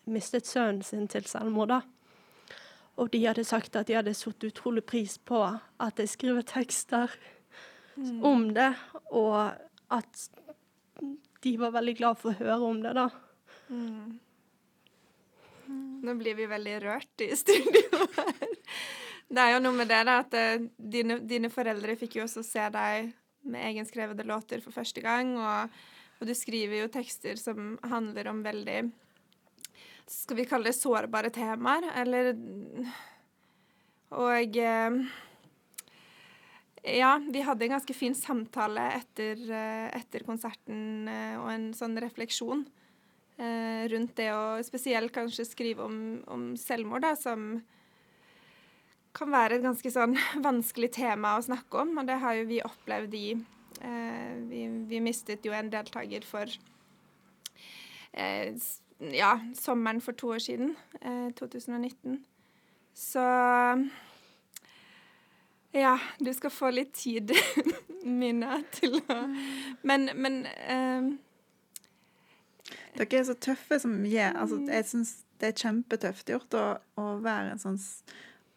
mistet 0.09 0.49
sønnen 0.49 0.85
sin 0.85 1.09
til 1.09 1.25
selvmord, 1.29 1.73
da. 1.73 1.81
Og 2.97 3.11
de 3.13 3.21
hadde 3.27 3.45
sagt 3.45 3.75
at 3.77 3.89
de 3.89 3.97
hadde 3.97 4.15
satt 4.17 4.45
utrolig 4.47 4.83
pris 4.89 5.17
på 5.17 5.39
at 5.45 5.99
jeg 6.01 6.09
skriver 6.09 6.45
tekster 6.47 7.13
mm. 7.95 8.23
om 8.25 8.47
det, 8.55 8.71
og 9.13 9.53
at 9.93 10.23
de 11.45 11.57
var 11.61 11.75
veldig 11.77 11.97
glad 11.99 12.17
for 12.19 12.33
å 12.33 12.39
høre 12.39 12.71
om 12.71 12.79
det, 12.81 12.95
da. 12.97 13.09
Mm. 13.69 14.17
Nå 16.07 16.15
blir 16.17 16.37
vi 16.37 16.47
veldig 16.49 16.77
rørt 16.85 17.25
i 17.25 17.33
studio 17.37 18.07
her. 18.17 18.47
Det 19.27 19.43
er 19.43 19.57
jo 19.57 19.59
noe 19.59 19.75
med 19.75 19.89
det 19.91 20.03
da, 20.07 20.21
at 20.23 20.35
uh, 20.39 20.67
dine, 20.77 21.19
dine, 21.27 21.49
foreldre 21.51 21.97
fikk 21.99 22.15
jo 22.17 22.23
også 22.23 22.45
se 22.47 22.63
deg 22.71 23.09
med 23.47 23.65
egenskrevede 23.73 24.23
låter 24.27 24.63
for 24.63 24.75
første 24.75 25.03
gang, 25.03 25.33
og, 25.35 25.73
og 26.17 26.29
du 26.29 26.33
skriver 26.35 26.81
jo 26.81 26.91
tekster 26.91 27.39
som 27.39 27.75
handler 27.91 28.31
om 28.31 28.39
veldig 28.45 28.85
skal 30.07 30.39
vi 30.39 30.47
kalle 30.47 30.69
det 30.69 30.77
sårbare 30.77 31.31
temaer, 31.35 31.89
eller 31.99 32.33
Og 34.15 34.55
eh, 34.55 34.99
ja, 36.95 37.09
vi 37.19 37.41
hadde 37.43 37.65
en 37.67 37.73
ganske 37.75 37.95
fin 37.95 38.15
samtale 38.15 38.85
etter, 39.01 39.41
eh, 39.51 39.87
etter 39.97 40.23
konserten 40.23 41.09
eh, 41.11 41.35
og 41.35 41.49
en 41.51 41.71
sånn 41.75 41.99
refleksjon 42.03 42.67
rundt 43.37 44.15
det 44.17 44.31
å 44.33 44.63
spesielt 44.65 45.11
kanskje 45.13 45.43
skrive 45.45 45.83
om, 45.85 45.97
om 46.25 46.45
selvmord, 46.57 47.03
da, 47.03 47.11
som 47.13 47.59
kan 49.13 49.29
være 49.29 49.59
et 49.59 49.61
ganske 49.67 49.91
sånn 49.93 50.15
vanskelig 50.47 50.89
tema 50.95 51.35
å 51.37 51.43
snakke 51.45 51.83
om, 51.83 51.91
og 52.01 52.09
det 52.09 52.15
har 52.23 52.39
jo 52.39 52.47
vi 52.49 52.57
opplevd 52.65 53.13
i 53.13 53.27
vi, 54.49 54.63
vi, 54.89 55.03
mistet 55.05 55.45
jo 55.45 55.53
en 55.53 55.69
deltaker 55.69 56.25
for 56.25 56.49
eh, 58.17 58.57
ja, 58.99 59.39
sommeren 59.55 60.01
for 60.01 60.17
to 60.17 60.33
år 60.35 60.39
siden, 60.39 60.75
eh, 61.01 61.29
2019. 61.37 62.25
Så 62.93 63.19
ja, 65.71 65.99
du 66.19 66.33
skal 66.33 66.49
få 66.49 66.71
litt 66.71 66.93
tid, 66.93 67.31
Minna, 68.03 68.61
til 68.71 69.01
å 69.01 69.17
Men, 69.83 70.09
men 70.15 70.45
eh, 70.45 71.09
Dere 72.97 73.19
er 73.19 73.27
så 73.27 73.35
tøffe 73.37 73.77
som 73.83 73.99
gjør 74.07 74.39
altså, 74.41 74.61
Jeg 74.71 74.87
syns 74.89 75.11
det 75.37 75.51
er 75.51 75.59
kjempetøft 75.61 76.31
gjort 76.31 76.57
å, 76.57 76.63
å 76.97 77.05
være 77.21 77.53
en 77.53 77.61
sånn 77.61 77.77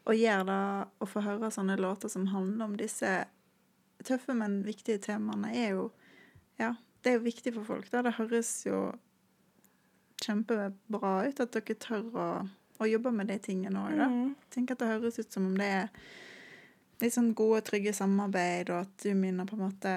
Å 0.08 0.16
gjøre 0.16 0.46
det 0.48 0.62
Å 1.02 1.10
få 1.10 1.24
høre 1.26 1.50
sånne 1.52 1.76
låter 1.80 2.12
som 2.12 2.30
handler 2.32 2.70
om 2.70 2.78
disse 2.80 3.10
tøffe, 4.06 4.32
men 4.32 4.62
viktige 4.64 5.02
temaene, 5.10 5.52
er 5.52 5.74
jo 5.74 5.90
Ja, 6.60 6.72
det 7.02 7.12
er 7.12 7.18
jo 7.18 7.26
viktig 7.26 7.52
for 7.56 7.64
folk. 7.64 7.90
Da. 7.92 8.00
Det 8.04 8.16
høres 8.16 8.48
jo 8.64 8.90
kjempebra 10.24 11.12
ut 11.28 11.42
at 11.42 11.54
dere 11.56 11.76
tør 11.80 12.08
å, 12.14 12.28
å 12.80 12.88
jobbe 12.88 13.12
med 13.14 13.30
de 13.32 13.38
tingene 13.42 13.82
òg, 13.82 13.96
da. 13.98 14.08
Mm. 14.10 14.34
tenker 14.52 14.76
at 14.76 14.82
det 14.82 14.90
høres 14.92 15.20
ut 15.20 15.32
som 15.32 15.48
om 15.48 15.56
det 15.58 15.68
er 15.80 15.90
litt 17.00 17.16
sånn 17.16 17.32
gode, 17.36 17.62
trygge 17.66 17.94
samarbeid, 17.96 18.72
og 18.72 18.84
at 18.84 19.04
du 19.04 19.14
minner 19.16 19.48
på 19.48 19.58
en 19.58 19.66
måte 19.68 19.94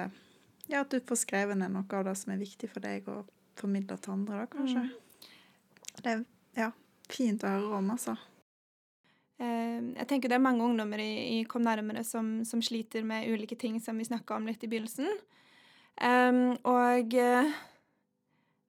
Ja, 0.64 0.80
at 0.80 0.92
du 0.92 0.96
får 1.04 1.20
skrevet 1.20 1.58
ned 1.60 1.74
noe 1.74 1.98
av 1.98 2.06
det 2.06 2.14
som 2.16 2.32
er 2.32 2.40
viktig 2.40 2.70
for 2.72 2.84
deg, 2.84 3.08
og 3.12 3.28
formidler 3.60 4.00
til 4.00 4.14
andre, 4.14 4.44
da, 4.44 4.46
kanskje. 4.48 4.86
Det 6.00 6.12
er 6.14 6.22
ja, 6.56 6.70
fint 7.12 7.44
å 7.44 7.50
høre 7.52 7.82
om, 7.82 7.90
altså. 7.92 8.16
Eh, 9.36 9.78
Jeg 9.98 10.08
tenker 10.08 10.32
det 10.32 10.38
er 10.38 10.46
mange 10.46 10.64
ungdommer 10.64 11.02
i, 11.02 11.40
i 11.40 11.44
Kom 11.50 11.66
nærmere 11.66 12.04
som, 12.06 12.38
som 12.48 12.62
sliter 12.64 13.04
med 13.06 13.28
ulike 13.28 13.58
ting 13.60 13.80
som 13.82 13.98
vi 13.98 14.08
snakka 14.08 14.38
om 14.38 14.48
litt 14.48 14.64
i 14.64 14.70
begynnelsen. 14.70 15.10
Um, 15.94 16.56
og 16.66 17.14
eh, 17.14 17.52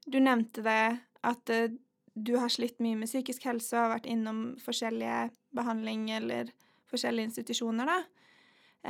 du 0.05 0.19
nevnte 0.21 0.61
det 0.65 0.81
at 1.25 1.51
eh, 1.53 1.73
du 2.15 2.37
har 2.39 2.51
slitt 2.53 2.79
mye 2.83 2.95
med 2.99 3.09
psykisk 3.09 3.43
helse 3.49 3.75
og 3.75 3.83
har 3.83 3.93
vært 3.97 4.09
innom 4.09 4.43
forskjellige 4.63 5.29
behandling 5.55 6.07
eller 6.15 6.51
forskjellige 6.91 7.31
institusjoner, 7.31 7.89
da. 7.89 7.99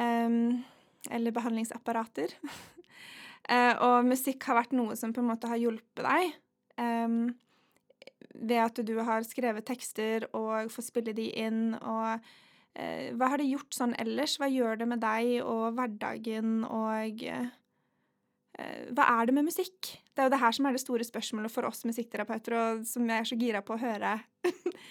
Em, 0.05 0.63
eller 1.11 1.35
behandlingsapparater. 1.35 2.37
Eh, 3.45 3.75
og 3.77 4.07
musikk 4.09 4.41
har 4.49 4.55
vært 4.57 4.71
noe 4.73 4.95
som 4.97 5.11
på 5.13 5.21
en 5.21 5.27
måte 5.29 5.45
har 5.45 5.59
hjulpet 5.61 5.99
deg. 6.01 6.31
Em, 6.81 7.27
ved 8.33 8.57
at 8.57 8.79
du 8.87 8.95
har 9.05 9.21
skrevet 9.21 9.67
tekster 9.67 10.25
og 10.31 10.71
får 10.73 10.87
spille 10.87 11.13
de 11.13 11.27
inn, 11.43 11.75
og 11.77 12.25
eh, 12.73 13.13
hva 13.13 13.29
har 13.29 13.37
det 13.37 13.51
gjort 13.51 13.77
sånn 13.77 13.93
ellers? 14.01 14.39
Hva 14.41 14.49
gjør 14.49 14.81
det 14.81 14.87
med 14.89 15.03
deg 15.05 15.35
og 15.43 15.77
hverdagen, 15.77 16.63
og 16.65 17.21
hva 18.95 19.05
er 19.17 19.27
det 19.27 19.33
med 19.35 19.49
musikk? 19.49 19.89
Det 20.15 20.21
er 20.21 20.29
jo 20.29 20.31
det 20.31 20.39
her 20.39 20.53
som 20.55 20.67
er 20.67 20.75
det 20.75 20.83
store 20.83 21.03
spørsmålet 21.07 21.51
for 21.51 21.67
oss 21.67 21.83
musikkterapeuter, 21.87 22.55
og 22.55 22.85
som 22.87 23.09
jeg 23.09 23.23
er 23.23 23.27
så 23.27 23.37
gira 23.39 23.63
på 23.65 23.75
å 23.75 23.81
høre. 23.81 24.19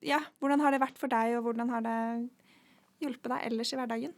Ja, 0.00 0.20
hvordan 0.38 0.60
har 0.62 0.70
det 0.70 0.78
vært 0.78 0.98
for 1.00 1.10
deg, 1.10 1.32
og 1.34 1.48
hvordan 1.48 1.72
har 1.72 1.82
det 1.82 1.94
hjulpet 3.02 3.32
deg 3.32 3.46
ellers 3.48 3.72
i 3.74 3.78
hverdagen? 3.80 4.12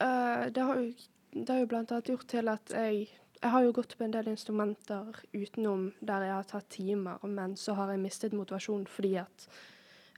Uh, 0.00 0.48
det, 0.54 0.62
har 0.62 0.78
jo, 0.80 0.86
jo 1.34 1.68
blant 1.70 1.92
annet 1.92 2.08
gjort 2.08 2.28
til 2.30 2.48
at 2.48 2.72
jeg 2.72 3.08
Jeg 3.38 3.50
har 3.52 3.62
jo 3.62 3.72
gått 3.72 3.92
på 3.94 4.02
en 4.02 4.10
del 4.10 4.32
instrumenter 4.32 5.18
utenom 5.30 5.92
der 6.00 6.24
jeg 6.26 6.32
har 6.34 6.46
tatt 6.50 6.70
timer, 6.74 7.20
men 7.22 7.52
så 7.54 7.76
har 7.78 7.92
jeg 7.92 8.00
mistet 8.02 8.32
motivasjonen 8.34 8.88
fordi 8.90 9.12
at 9.20 9.44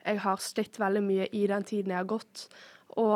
jeg 0.06 0.22
har 0.24 0.40
slitt 0.40 0.78
veldig 0.80 1.02
mye 1.04 1.26
i 1.36 1.42
den 1.50 1.66
tiden 1.68 1.92
jeg 1.92 2.00
har 2.00 2.08
gått. 2.08 2.46
Og 2.98 3.14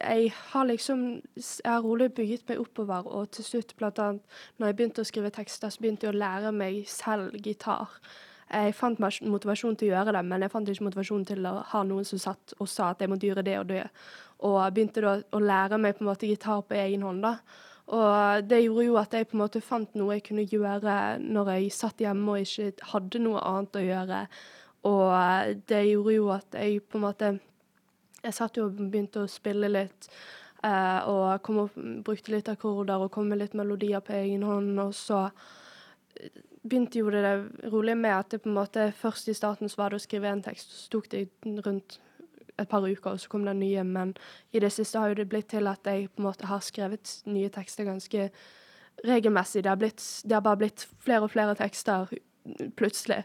jeg 0.00 0.32
har 0.32 0.64
liksom 0.64 1.22
Jeg 1.36 1.68
har 1.68 1.82
rolig 1.84 2.12
bygget 2.14 2.48
meg 2.48 2.60
oppover, 2.60 3.06
og 3.06 3.30
til 3.30 3.44
slutt, 3.44 3.76
blant 3.76 3.98
annet 3.98 4.22
når 4.58 4.66
jeg 4.66 4.76
begynte 4.76 5.04
å 5.04 5.08
skrive 5.08 5.30
tekster, 5.30 5.68
så 5.68 5.80
begynte 5.80 6.06
jeg 6.06 6.14
å 6.14 6.18
lære 6.18 6.52
meg 6.52 6.84
selv 6.88 7.36
gitar. 7.44 7.98
Jeg 8.52 8.74
fant 8.76 8.98
motivasjon 9.00 9.76
til 9.76 9.90
å 9.90 9.94
gjøre 9.94 10.12
det, 10.12 10.22
men 10.28 10.44
jeg 10.44 10.52
fant 10.52 10.68
ikke 10.68 10.84
motivasjon 10.84 11.24
til 11.28 11.46
å 11.48 11.54
ha 11.72 11.82
noen 11.88 12.04
som 12.04 12.20
satt 12.20 12.54
og 12.60 12.68
sa 12.68 12.90
at 12.92 13.00
jeg 13.00 13.08
måtte 13.08 13.28
gjøre 13.28 13.44
det 13.46 13.58
og 13.60 13.68
det. 13.70 13.84
Og 14.44 14.58
begynte 14.74 15.04
da 15.04 15.14
å 15.32 15.40
lære 15.40 15.78
meg 15.80 15.96
på 15.96 16.04
en 16.04 16.10
måte 16.10 16.28
gitar 16.28 16.64
på 16.68 16.76
egen 16.76 17.04
hånd. 17.06 17.22
da. 17.22 17.36
Og 17.92 18.48
det 18.48 18.62
gjorde 18.62 18.84
jo 18.84 18.98
at 19.00 19.14
jeg 19.16 19.28
på 19.28 19.36
en 19.36 19.42
måte 19.42 19.60
fant 19.64 19.94
noe 19.98 20.18
jeg 20.18 20.26
kunne 20.28 20.44
gjøre 20.48 20.96
når 21.22 21.54
jeg 21.54 21.72
satt 21.76 22.04
hjemme 22.04 22.36
og 22.36 22.44
ikke 22.44 22.90
hadde 22.92 23.22
noe 23.24 23.40
annet 23.40 23.78
å 23.78 23.86
gjøre. 23.86 24.20
Og 24.88 25.62
det 25.68 25.82
gjorde 25.88 26.14
jo 26.14 26.28
at 26.34 26.58
jeg 26.58 26.82
på 26.84 26.98
en 26.98 27.06
måte 27.06 27.32
Jeg 28.22 28.36
satt 28.36 28.56
jo 28.56 28.68
og 28.68 28.78
begynte 28.78 29.24
å 29.24 29.30
spille 29.30 29.70
litt. 29.70 30.08
eh, 30.64 31.08
og 31.10 31.50
opp, 31.58 31.74
brukte 32.06 32.30
litt 32.30 32.48
akkorder 32.48 33.02
og 33.02 33.10
kom 33.10 33.28
med 33.28 33.38
litt 33.38 33.54
melodier 33.54 34.00
på 34.00 34.12
egen 34.12 34.42
hånd. 34.46 34.78
Og 34.78 34.94
så 34.94 35.30
begynte 36.62 36.98
jo 36.98 37.10
det 37.10 37.24
rolig 37.72 37.96
med 37.98 38.14
at 38.14 38.30
det 38.30 38.42
på 38.42 38.48
en 38.48 38.54
måte 38.54 38.92
først 38.94 39.28
i 39.28 39.34
starten 39.34 39.68
så 39.68 39.80
var 39.82 39.90
det 39.90 39.98
å 39.98 40.04
skrive 40.04 40.30
en 40.30 40.42
tekst, 40.42 40.70
så 40.70 40.90
tok 40.94 41.08
det 41.10 41.26
rundt 41.66 41.98
et 42.60 42.68
par 42.68 42.84
uker, 42.86 43.14
og 43.14 43.20
så 43.20 43.28
kom 43.32 43.44
det 43.44 43.56
nye. 43.58 43.82
Men 43.84 44.14
i 44.52 44.60
det 44.62 44.70
siste 44.72 45.00
har 45.00 45.10
jo 45.10 45.18
det 45.18 45.28
blitt 45.28 45.50
til 45.50 45.66
at 45.66 45.82
jeg 45.88 46.10
på 46.12 46.22
en 46.22 46.28
måte 46.28 46.46
har 46.46 46.62
skrevet 46.62 47.16
nye 47.26 47.50
tekster 47.50 47.88
ganske 47.88 48.28
regelmessig. 49.08 49.64
Det 49.64 49.72
har, 49.72 49.80
blitt, 49.80 50.04
det 50.24 50.36
har 50.36 50.44
bare 50.46 50.62
blitt 50.62 50.86
flere 51.02 51.26
og 51.26 51.32
flere 51.32 51.56
tekster 51.58 52.12
plutselig. 52.78 53.24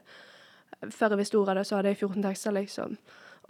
Før 0.89 1.13
jeg 1.13 1.21
visste 1.21 1.37
ordet 1.37 1.53
av 1.53 1.61
det, 1.61 1.67
så 1.67 1.77
hadde 1.77 1.93
jeg 1.93 2.01
14 2.01 2.25
tekster, 2.25 2.57
liksom. 2.57 2.97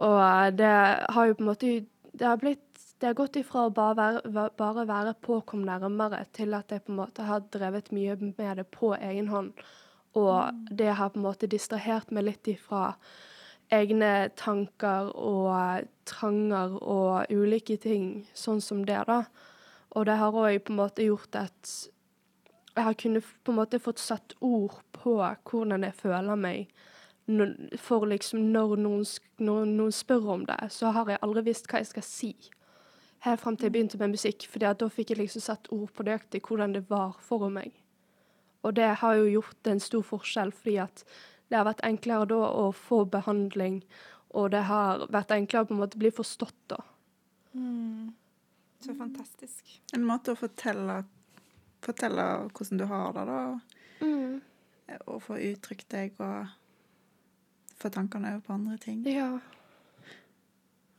Og 0.05 0.19
eh, 0.21 0.53
det 0.57 0.73
har 1.15 1.29
jo 1.29 1.37
på 1.37 1.45
en 1.45 1.51
måte 1.51 1.73
Det 2.17 2.25
har 2.25 2.39
blitt 2.41 2.63
det 2.99 3.11
har 3.11 3.13
gått 3.13 3.35
ifra 3.37 3.67
å 3.67 3.73
bare 3.73 4.21
være, 4.25 4.49
bare 4.57 4.85
være 4.89 5.11
på 5.21 5.35
kom 5.45 5.61
nærmere, 5.67 6.23
til 6.33 6.55
at 6.57 6.71
jeg 6.73 6.81
på 6.87 6.89
en 6.89 6.97
måte 6.97 7.25
har 7.27 7.43
drevet 7.53 7.91
mye 7.93 8.15
med 8.21 8.57
det 8.57 8.65
på 8.73 8.95
egen 8.95 9.27
hånd. 9.29 9.51
Og 10.17 10.63
det 10.73 10.95
har 10.97 11.11
på 11.13 11.19
en 11.19 11.27
måte 11.27 11.49
distrahert 11.51 12.09
meg 12.09 12.25
litt 12.25 12.49
ifra 12.49 12.95
egne 13.73 14.31
tanker 14.39 15.11
og 15.13 15.85
tranger 16.09 16.73
og 16.81 17.29
ulike 17.29 17.77
ting, 17.83 18.25
sånn 18.33 18.63
som 18.65 18.81
det, 18.87 19.03
da. 19.05 19.25
Og 19.93 20.07
det 20.09 20.17
har 20.17 20.33
òg 20.33 20.57
på 20.65 20.73
en 20.73 20.81
måte 20.81 21.05
gjort 21.05 21.37
at 21.37 21.73
jeg 22.77 22.85
har 22.85 22.97
kunnet 22.97 23.29
på 23.43 23.53
en 23.53 23.59
måte 23.59 23.81
fått 23.81 24.01
satt 24.01 24.33
ord 24.41 24.77
på 24.97 25.19
hvordan 25.21 25.85
jeg 25.85 25.97
føler 26.01 26.37
meg. 26.37 26.73
For 27.27 28.07
liksom 28.07 28.45
når 28.53 28.77
noen, 28.79 29.03
når 29.43 29.65
noen 29.67 29.95
spør 29.95 30.29
om 30.37 30.45
det, 30.47 30.59
så 30.71 30.93
har 30.95 31.09
jeg 31.11 31.19
aldri 31.25 31.43
visst 31.49 31.67
hva 31.67 31.81
jeg 31.81 31.89
skal 31.89 32.05
si. 32.07 32.31
Helt 33.25 33.41
fram 33.41 33.57
til 33.57 33.67
jeg 33.67 33.73
begynte 33.75 33.99
med 33.99 34.13
musikk, 34.13 34.45
for 34.47 34.63
da 34.63 34.89
fikk 34.93 35.11
jeg 35.11 35.19
liksom 35.19 35.43
satt 35.43 35.67
ord 35.75 35.89
på 35.91 36.05
nøyaktig 36.07 36.43
hvordan 36.47 36.75
det 36.77 36.85
var 36.87 37.17
for 37.23 37.49
meg. 37.51 37.73
Og 38.63 38.75
det 38.77 38.87
har 39.01 39.17
jo 39.17 39.25
gjort 39.31 39.67
en 39.71 39.81
stor 39.83 40.05
forskjell, 40.05 40.53
fordi 40.55 40.77
at 40.85 41.03
det 41.49 41.57
har 41.59 41.67
vært 41.67 41.83
enklere 41.87 42.29
da 42.31 42.39
å 42.47 42.69
få 42.75 43.03
behandling, 43.11 43.81
og 44.35 44.51
det 44.53 44.63
har 44.67 45.05
vært 45.13 45.33
enklere 45.35 45.67
på 45.67 45.75
en 45.75 45.81
måte 45.81 45.99
å 45.99 46.03
bli 46.03 46.11
forstått 46.13 46.57
da. 46.71 46.79
Så 48.83 48.93
fantastisk. 48.95 49.81
En 49.95 50.05
måte 50.05 50.33
å 50.33 50.39
fortelle, 50.39 51.01
fortelle 51.83 52.25
hvordan 52.51 52.81
du 52.81 52.85
har 52.91 53.15
det, 53.15 53.25
da. 53.31 53.39
Og 55.07 55.23
få 55.25 55.39
uttrykt 55.41 55.89
deg 55.91 56.19
og 56.21 56.51
få 57.81 57.91
tankene 57.93 58.35
over 58.35 58.43
på 58.45 58.53
andre 58.53 58.77
ting. 58.81 59.03
Ja. 59.07 59.37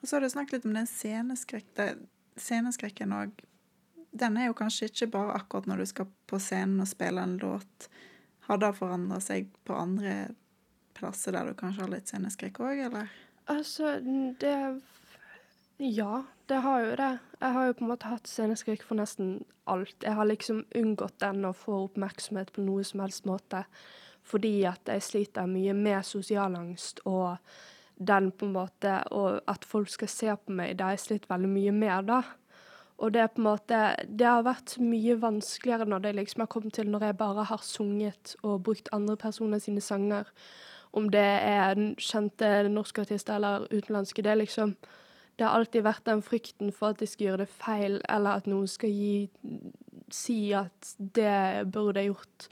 Og 0.00 0.08
så 0.08 0.16
har 0.16 0.22
du 0.22 0.30
snakket 0.30 0.58
litt 0.58 0.68
om 0.68 0.76
den 0.76 0.86
sceneskrekk, 0.86 1.70
sceneskrekken 2.38 3.14
òg. 3.16 3.32
Den 4.18 4.38
er 4.38 4.48
jo 4.48 4.56
kanskje 4.56 4.88
ikke 4.88 5.10
bare 5.18 5.38
akkurat 5.40 5.66
når 5.68 5.82
du 5.82 5.88
skal 5.90 6.10
på 6.30 6.38
scenen 6.42 6.80
og 6.82 6.90
spille 6.90 7.22
en 7.22 7.36
låt. 7.42 7.88
Har 8.48 8.60
det 8.62 8.76
forandra 8.78 9.18
seg 9.20 9.50
på 9.68 9.76
andre 9.76 10.30
plasser 10.96 11.34
der 11.34 11.50
du 11.50 11.58
kanskje 11.58 11.84
har 11.84 11.92
litt 11.92 12.10
sceneskrekk 12.10 12.62
òg, 12.64 12.84
eller? 12.88 13.10
Altså, 13.48 13.98
det 14.40 14.80
Ja, 15.78 16.24
det 16.50 16.56
har 16.64 16.80
jo 16.82 16.94
det. 16.98 17.12
Jeg 17.38 17.54
har 17.54 17.66
jo 17.66 17.74
på 17.78 17.84
en 17.84 17.90
måte 17.92 18.10
hatt 18.10 18.26
sceneskrekk 18.26 18.82
for 18.82 18.98
nesten 18.98 19.44
alt. 19.70 19.94
Jeg 20.02 20.16
har 20.18 20.26
liksom 20.26 20.64
unngått 20.74 21.20
den 21.22 21.44
å 21.46 21.54
få 21.54 21.84
oppmerksomhet 21.84 22.50
på 22.54 22.64
noe 22.66 22.86
som 22.86 23.04
helst 23.04 23.28
måte. 23.28 23.62
Fordi 24.28 24.62
at 24.68 24.90
jeg 24.90 25.04
sliter 25.04 25.48
mye 25.48 25.74
med 25.76 26.04
sosial 26.06 26.56
angst 26.58 27.00
og 27.08 27.38
den 27.98 28.30
på 28.30 28.46
en 28.46 28.52
måte 28.54 28.92
Og 29.10 29.40
at 29.50 29.64
folk 29.66 29.88
skal 29.90 30.08
se 30.08 30.34
på 30.36 30.54
meg, 30.54 30.76
det 30.78 30.84
har 30.84 30.94
jeg 30.94 31.06
slitt 31.06 31.30
veldig 31.30 31.48
mye 31.50 31.72
med, 31.74 32.10
da. 32.12 32.20
Og 32.98 33.12
det 33.14 33.22
er 33.22 33.32
på 33.32 33.42
en 33.42 33.48
måte 33.48 33.80
Det 34.06 34.26
har 34.26 34.46
vært 34.46 34.76
mye 34.82 35.18
vanskeligere 35.22 35.86
når 35.88 36.04
det 36.04 36.14
liksom 36.18 36.44
har 36.44 36.52
kommet 36.52 36.74
til 36.74 36.90
når 36.90 37.08
jeg 37.08 37.18
bare 37.18 37.44
har 37.50 37.62
sunget 37.62 38.34
og 38.42 38.62
brukt 38.62 38.88
andre 38.92 39.16
personer 39.16 39.58
sine 39.58 39.80
sanger. 39.80 40.30
Om 40.92 41.10
det 41.12 41.20
er 41.20 41.78
kjente 42.00 42.68
norske 42.68 43.04
artister 43.04 43.36
eller 43.36 43.68
utenlandske. 43.70 44.22
Det 44.22 44.30
er 44.30 44.42
liksom 44.42 44.76
Det 45.38 45.46
har 45.46 45.54
alltid 45.54 45.82
vært 45.82 46.06
den 46.06 46.22
frykten 46.22 46.72
for 46.72 46.88
at 46.88 47.00
jeg 47.00 47.08
skal 47.08 47.26
gjøre 47.26 47.44
det 47.44 47.48
feil, 47.48 48.00
eller 48.08 48.30
at 48.30 48.46
noen 48.46 48.66
skal 48.66 48.90
gi 48.90 49.28
Si 50.10 50.52
at 50.52 50.94
det 50.98 51.70
burde 51.70 52.00
jeg 52.00 52.08
gjort 52.08 52.48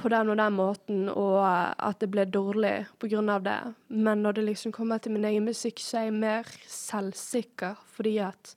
på 0.00 0.10
den 0.12 0.32
og 0.32 0.38
den 0.40 0.56
måten, 0.56 1.08
og 1.12 1.38
at 1.44 2.00
det 2.00 2.10
ble 2.10 2.24
dårlig 2.24 2.86
av 3.20 3.44
det. 3.44 3.60
Men 3.88 4.22
når 4.22 4.32
det 4.38 4.44
liksom 4.44 4.72
kommer 4.72 4.98
til 4.98 5.12
min 5.12 5.24
egen 5.24 5.44
musikk, 5.44 5.80
så 5.80 5.98
er 5.98 6.08
jeg 6.08 6.18
mer 6.18 6.50
selvsikker, 6.66 7.76
fordi 7.86 8.18
at 8.18 8.56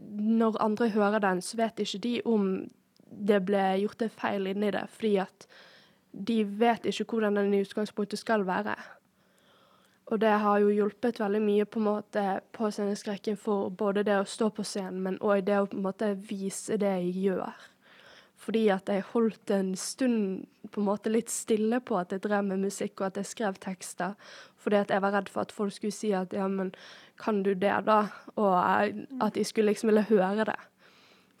når 0.00 0.60
andre 0.60 0.88
hører 0.88 1.18
den, 1.18 1.40
så 1.42 1.56
vet 1.56 1.80
ikke 1.80 1.98
de 1.98 2.20
om 2.24 2.68
det 3.08 3.40
ble 3.46 3.62
gjort 3.80 4.02
en 4.04 4.12
feil 4.12 4.46
inni 4.50 4.70
det, 4.70 4.84
fordi 4.92 5.16
at 5.22 5.48
de 6.12 6.42
vet 6.44 6.86
ikke 6.88 7.04
hvordan 7.04 7.36
den 7.36 7.54
i 7.54 7.62
utgangspunktet 7.64 8.18
skal 8.18 8.46
være. 8.46 8.76
Og 10.08 10.20
det 10.20 10.30
har 10.40 10.58
jo 10.58 10.72
hjulpet 10.72 11.20
veldig 11.20 11.40
mye 11.44 11.64
på 11.68 11.80
måte 11.84 12.22
på 12.56 12.70
sceneskrekken 12.72 13.36
for 13.36 13.68
både 13.68 14.06
det 14.08 14.16
å 14.16 14.28
stå 14.28 14.48
på 14.56 14.64
scenen, 14.64 15.02
men 15.04 15.18
òg 15.20 15.44
det 15.44 15.58
å 15.60 15.66
på 15.68 15.76
en 15.76 15.84
måte 15.84 16.14
vise 16.30 16.78
det 16.80 16.94
jeg 17.02 17.26
gjør. 17.28 17.66
Fordi 18.38 18.68
at 18.70 18.88
jeg 18.88 19.02
holdt 19.12 19.50
en 19.50 19.72
stund 19.76 20.46
på 20.70 20.80
en 20.80 20.86
måte 20.86 21.10
litt 21.10 21.30
stille 21.32 21.80
på 21.82 21.96
at 21.98 22.12
jeg 22.14 22.22
drev 22.22 22.44
med 22.46 22.62
musikk, 22.68 23.00
og 23.00 23.10
at 23.10 23.16
jeg 23.20 23.32
skrev 23.32 23.58
tekster. 23.58 24.14
Fordi 24.62 24.78
at 24.78 24.92
jeg 24.94 25.02
var 25.02 25.16
redd 25.16 25.32
for 25.32 25.42
at 25.42 25.54
folk 25.54 25.74
skulle 25.74 25.94
si 25.94 26.12
at 26.14 26.32
ja, 26.32 26.46
men 26.48 26.70
kan 27.18 27.42
du 27.42 27.54
det, 27.54 27.74
da? 27.86 28.04
Og 28.36 28.54
at 28.54 29.34
de 29.34 29.44
skulle 29.44 29.72
liksom 29.72 29.90
ville 29.90 30.06
høre 30.10 30.46
det. 30.52 30.58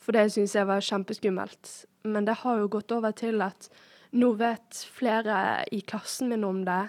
For 0.02 0.16
det 0.16 0.30
syns 0.32 0.56
jeg 0.56 0.66
var 0.66 0.82
kjempeskummelt. 0.82 1.72
Men 2.04 2.26
det 2.26 2.40
har 2.42 2.58
jo 2.58 2.70
gått 2.72 2.92
over 2.92 3.14
til 3.14 3.42
at 3.44 3.70
nå 4.16 4.32
vet 4.40 4.82
flere 4.94 5.64
i 5.72 5.82
klassen 5.84 6.30
min 6.32 6.46
om 6.48 6.64
det. 6.64 6.88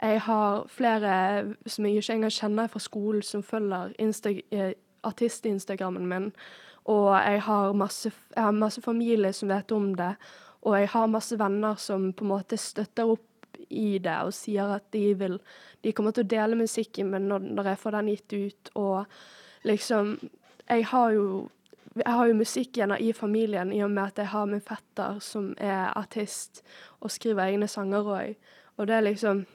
Jeg 0.00 0.20
har 0.24 0.64
flere 0.70 1.14
som 1.66 1.86
jeg 1.86 2.00
ikke 2.00 2.14
engang 2.14 2.32
kjenner 2.32 2.70
fra 2.70 2.80
skolen, 2.80 3.22
som 3.22 3.42
følger 3.42 3.92
eh, 4.50 4.72
artist-instagrammen 5.04 6.06
min. 6.08 6.30
Og 6.90 7.10
jeg 7.14 7.42
har, 7.46 7.72
masse, 7.76 8.10
jeg 8.34 8.42
har 8.42 8.56
masse 8.56 8.82
familie 8.82 9.32
som 9.36 9.50
vet 9.52 9.72
om 9.72 9.92
det. 9.98 10.14
Og 10.66 10.76
jeg 10.76 10.90
har 10.92 11.10
masse 11.10 11.38
venner 11.38 11.78
som 11.80 12.10
på 12.12 12.26
en 12.26 12.32
måte 12.34 12.58
støtter 12.60 13.08
opp 13.08 13.26
i 13.68 13.98
det 14.02 14.16
og 14.24 14.32
sier 14.34 14.70
at 14.72 14.86
de 14.94 15.12
vil 15.18 15.38
De 15.84 15.92
kommer 15.96 16.12
til 16.12 16.26
å 16.26 16.30
dele 16.32 16.58
musikken 16.58 17.10
min 17.12 17.28
når, 17.28 17.46
når 17.56 17.70
jeg 17.70 17.80
får 17.80 17.94
den 17.96 18.10
gitt 18.12 18.32
ut, 18.32 18.70
og 18.74 19.64
liksom 19.68 20.18
Jeg 20.68 20.84
har 20.92 21.10
jo 21.16 21.48
jeg 21.96 22.12
har 22.14 22.26
jo 22.26 22.34
musikken 22.38 22.92
i 23.02 23.12
familien 23.12 23.72
i 23.74 23.80
og 23.82 23.90
med 23.90 24.12
at 24.12 24.18
jeg 24.22 24.30
har 24.30 24.44
min 24.46 24.62
fetter 24.62 25.16
som 25.18 25.48
er 25.58 25.90
artist 25.98 26.62
og 27.00 27.10
skriver 27.10 27.48
egne 27.50 27.66
sanger 27.68 28.06
òg. 28.06 28.36
Og 28.78 28.86
det 28.86 28.94
er 28.94 29.08
liksom 29.08 29.46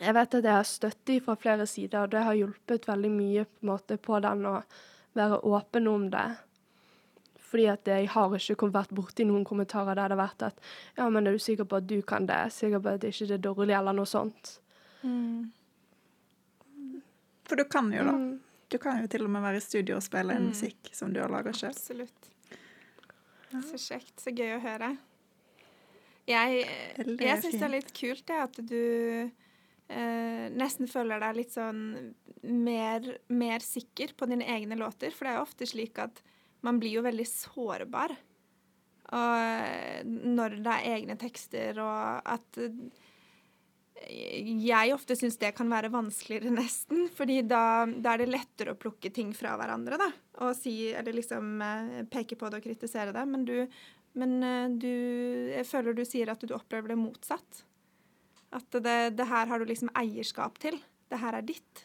Jeg 0.00 0.14
vet 0.14 0.34
at 0.34 0.44
jeg 0.44 0.52
har 0.52 0.66
støtte 0.66 1.20
fra 1.22 1.36
flere 1.38 1.66
sider, 1.66 2.00
og 2.02 2.10
det 2.10 2.24
har 2.26 2.34
hjulpet 2.34 2.88
veldig 2.88 3.10
mye 3.10 3.44
på, 3.44 3.62
en 3.62 3.68
måte, 3.68 3.96
på 3.96 4.18
den 4.18 4.46
å 4.50 4.56
være 5.14 5.40
åpen 5.46 5.88
om 5.90 6.08
det. 6.10 6.26
Fordi 7.44 7.66
at 7.70 7.86
jeg 7.86 8.08
har 8.10 8.32
ikke 8.34 8.70
vært 8.74 8.90
borti 8.96 9.24
noen 9.28 9.44
kommentarer 9.46 9.94
der 9.94 10.08
det 10.10 10.16
har 10.16 10.22
vært 10.26 10.42
at 10.48 10.56
ja, 10.96 11.06
men 11.08 11.26
er 11.26 11.36
du 11.36 11.38
sikker 11.42 11.64
på 11.70 11.76
at 11.78 11.86
du 11.86 12.00
kan 12.02 12.26
det? 12.26 12.40
Sikker 12.52 12.80
på 12.82 12.94
at 12.96 13.00
det 13.04 13.12
ikke 13.14 13.34
er 13.36 13.42
dårlig, 13.44 13.76
eller 13.78 13.94
noe 13.94 14.10
sånt? 14.10 14.56
Mm. 15.04 15.52
For 17.46 17.60
du 17.60 17.64
kan 17.70 17.92
jo, 17.92 18.02
da. 18.08 18.12
Mm. 18.18 18.40
Du 18.72 18.78
kan 18.82 19.02
jo 19.02 19.06
til 19.12 19.22
og 19.26 19.30
med 19.30 19.44
være 19.44 19.60
i 19.60 19.62
studio 19.62 19.96
og 20.00 20.02
spille 20.02 20.34
en 20.34 20.48
Mm. 20.48 20.48
musikk 20.50 20.90
som 20.96 21.12
du 21.12 21.20
har 21.20 21.28
laga 21.30 21.52
sjøl. 21.52 21.70
Absolutt. 21.70 22.30
Så 23.54 23.78
kjekt. 23.78 24.16
Så 24.18 24.32
gøy 24.34 24.56
å 24.56 24.60
høre. 24.64 24.96
Jeg, 26.26 26.64
jeg 27.20 27.42
syns 27.42 27.52
det 27.60 27.62
er 27.62 27.68
litt 27.76 27.92
kult 27.94 28.24
det, 28.26 28.38
at 28.48 28.56
du 28.66 29.30
eh, 29.88 30.46
nesten 30.54 30.90
føler 30.90 31.22
deg 31.22 31.40
litt 31.40 31.54
sånn 31.54 31.82
mer, 32.42 33.08
mer 33.28 33.64
sikker 33.64 34.14
på 34.16 34.28
dine 34.30 34.46
egne 34.56 34.78
låter. 34.80 35.14
For 35.14 35.26
det 35.26 35.34
er 35.34 35.40
jo 35.40 35.48
ofte 35.48 35.68
slik 35.68 36.00
at 36.02 36.22
man 36.64 36.80
blir 36.80 36.98
jo 36.98 37.04
veldig 37.04 37.26
sårbar 37.28 38.16
og, 39.12 39.34
eh, 39.38 40.04
når 40.04 40.60
det 40.64 40.76
er 40.76 40.94
egne 40.96 41.16
tekster, 41.20 41.80
og 41.82 42.30
at 42.34 42.60
eh, 42.62 42.78
jeg 44.64 44.94
ofte 44.94 45.16
syns 45.16 45.36
det 45.40 45.52
kan 45.56 45.70
være 45.70 45.92
vanskeligere, 45.92 46.54
nesten. 46.62 47.08
fordi 47.14 47.42
da, 47.46 47.84
da 47.86 48.14
er 48.14 48.24
det 48.24 48.32
lettere 48.32 48.74
å 48.74 48.80
plukke 48.80 49.12
ting 49.14 49.34
fra 49.36 49.54
hverandre, 49.60 50.00
da. 50.00 50.08
Og 50.44 50.56
si, 50.58 50.90
eller 50.92 51.20
liksom 51.20 51.60
eh, 51.64 52.00
peke 52.10 52.38
på 52.40 52.50
det 52.50 52.62
og 52.62 52.66
kritisere 52.70 53.14
det. 53.14 53.26
Men 53.28 53.44
du, 53.48 53.56
men 54.18 54.40
du 54.78 54.90
Jeg 55.54 55.66
føler 55.68 55.94
du 55.94 56.04
sier 56.06 56.30
at 56.32 56.42
du 56.42 56.56
opplever 56.56 56.94
det 56.94 57.00
motsatt. 57.00 57.64
At 58.54 58.70
det, 58.84 58.96
det 59.18 59.26
her 59.26 59.46
har 59.50 59.58
du 59.58 59.66
liksom 59.66 59.90
eierskap 59.98 60.58
til. 60.62 60.76
Det 61.10 61.18
her 61.18 61.34
er 61.40 61.42
ditt. 61.46 61.84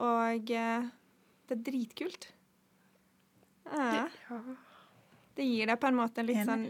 Og 0.00 0.50
eh, 0.54 0.86
det 1.50 1.56
er 1.58 1.64
dritkult. 1.66 2.28
Ja. 3.70 4.06
Det 5.36 5.44
gir 5.46 5.66
deg 5.70 5.78
på 5.82 5.86
en 5.90 5.98
måte 5.98 6.24
litt 6.26 6.40
sånn 6.46 6.64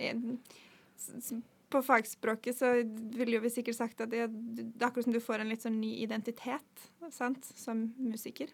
s- 1.01 1.33
På 1.71 1.81
fagspråket 1.87 2.57
så 2.59 2.73
ville 3.15 3.37
jo 3.39 3.41
vi 3.45 3.51
sikkert 3.55 3.77
sagt 3.79 4.01
at 4.05 4.11
det, 4.11 4.25
det 4.29 4.65
er 4.83 4.89
akkurat 4.89 5.07
som 5.07 5.15
du 5.15 5.21
får 5.23 5.41
en 5.45 5.49
litt 5.53 5.63
sånn 5.63 5.79
ny 5.81 5.93
identitet 6.03 6.89
sant? 7.15 7.45
som 7.57 7.85
musiker. 7.97 8.51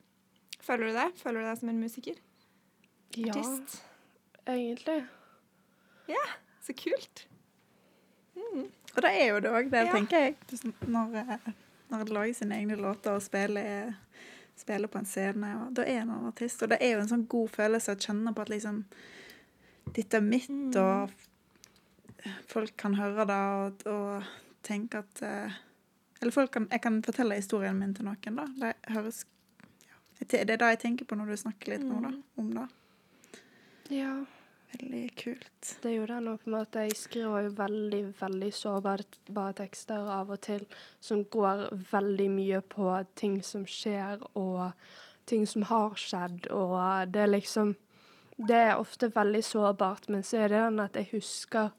Føler 0.61 0.91
du 0.91 0.99
det? 0.99 1.07
Føler 1.23 1.41
du 1.41 1.47
deg 1.49 1.59
som 1.63 1.71
en 1.73 1.81
musiker? 1.81 2.19
ja, 3.17 3.33
egentlig. 4.47 4.99
Ja, 6.13 6.27
Så 6.63 6.75
kult. 6.77 7.25
Og 8.97 9.03
det 9.03 9.11
er 9.13 9.27
jo 9.29 9.41
det 9.41 9.51
òg, 9.53 9.71
det 9.71 9.87
Ja. 9.87 9.93
tenker 9.93 10.19
jeg. 10.19 10.37
Når, 10.89 11.15
eh, 11.17 11.53
når 11.91 12.01
en 12.01 12.07
lager 12.07 12.35
sine 12.35 12.55
egne 12.57 12.77
låter 12.77 13.13
og 13.15 13.23
spiller, 13.23 13.95
spiller 14.57 14.89
på 14.89 14.99
en 14.99 15.05
scene, 15.07 15.51
da 15.75 15.83
er 15.83 16.01
en 16.03 16.11
artist. 16.27 16.63
Og 16.63 16.69
det 16.71 16.79
er 16.81 16.95
jo 16.95 17.01
en 17.01 17.09
sånn 17.09 17.27
god 17.29 17.49
følelse 17.51 17.93
å 17.93 18.01
kjenne 18.01 18.35
på 18.35 18.41
at 18.43 18.49
liksom 18.49 18.85
Dette 19.95 20.15
er 20.17 20.21
mitt, 20.21 20.49
Mm. 20.51 20.75
og 20.77 21.11
folk 22.49 22.77
kan 22.77 22.95
høre 22.95 23.25
det 23.27 23.37
og, 23.37 23.87
og 23.87 24.25
tenke 24.65 24.99
at 24.99 25.23
eh, 25.23 25.53
Eller 26.21 26.33
folk 26.33 26.51
kan, 26.51 26.67
jeg 26.73 26.81
kan 26.83 27.03
fortelle 27.03 27.35
historien 27.37 27.79
min 27.79 27.95
til 27.95 28.05
noen, 28.05 28.35
da. 28.37 28.47
Det 28.59 28.75
høres 28.95 29.25
ja, 29.87 30.27
Det 30.27 30.41
er 30.41 30.45
det 30.57 30.61
jeg 30.61 30.79
tenker 30.81 31.05
på 31.05 31.15
når 31.17 31.27
du 31.27 31.37
snakker 31.37 31.69
litt 31.69 31.85
nå, 31.85 32.01
da, 32.03 32.09
Mm. 32.09 32.23
om 32.39 32.51
det. 32.55 32.69
Ja. 33.91 34.25
Veldig 34.77 35.17
kult. 35.17 35.79
Det 35.83 35.93
gjorde 35.95 36.19
han 36.19 36.27
nå, 36.29 36.37
på 36.37 36.51
en 36.51 36.57
måte. 36.59 36.85
Jeg 36.85 36.97
skriver 36.99 37.47
jo 37.47 37.53
veldig, 37.57 38.03
veldig 38.21 38.53
sårbare 38.53 39.53
tekster 39.57 40.09
av 40.13 40.33
og 40.35 40.41
til, 40.45 40.67
som 41.01 41.25
går 41.25 41.69
veldig 41.93 42.29
mye 42.33 42.61
på 42.61 42.91
ting 43.17 43.39
som 43.47 43.65
skjer, 43.69 44.21
og 44.37 44.73
ting 45.27 45.47
som 45.49 45.65
har 45.71 45.97
skjedd, 46.01 46.51
og 46.53 47.13
det 47.13 47.25
er 47.25 47.35
liksom 47.35 47.77
Det 48.37 48.57
er 48.57 48.77
ofte 48.77 49.09
veldig 49.09 49.41
sårbart, 49.45 50.11
men 50.13 50.23
så 50.23 50.43
er 50.45 50.49
det 50.53 50.59
den 50.61 50.81
at 50.81 50.97
jeg 50.97 51.09
husker 51.15 51.71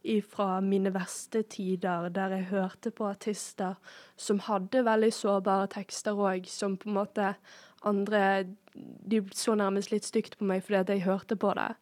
ifra 0.00 0.62
mine 0.64 0.94
verste 0.94 1.42
tider, 1.42 2.08
der 2.08 2.32
jeg 2.38 2.48
hørte 2.50 2.90
på 2.90 3.04
artister 3.04 3.74
som 4.16 4.40
hadde 4.46 4.84
veldig 4.86 5.12
sårbare 5.12 5.66
tekster 5.74 6.16
òg, 6.16 6.48
som 6.48 6.78
på 6.80 6.88
en 6.88 6.96
måte 6.96 7.34
andre 7.84 8.46
De 9.10 9.20
så 9.32 9.54
nærmest 9.54 9.90
litt 9.90 10.04
stygt 10.04 10.38
på 10.38 10.44
meg 10.44 10.64
fordi 10.64 10.80
at 10.80 10.88
jeg 10.88 11.04
hørte 11.04 11.36
på 11.36 11.52
det. 11.56 11.74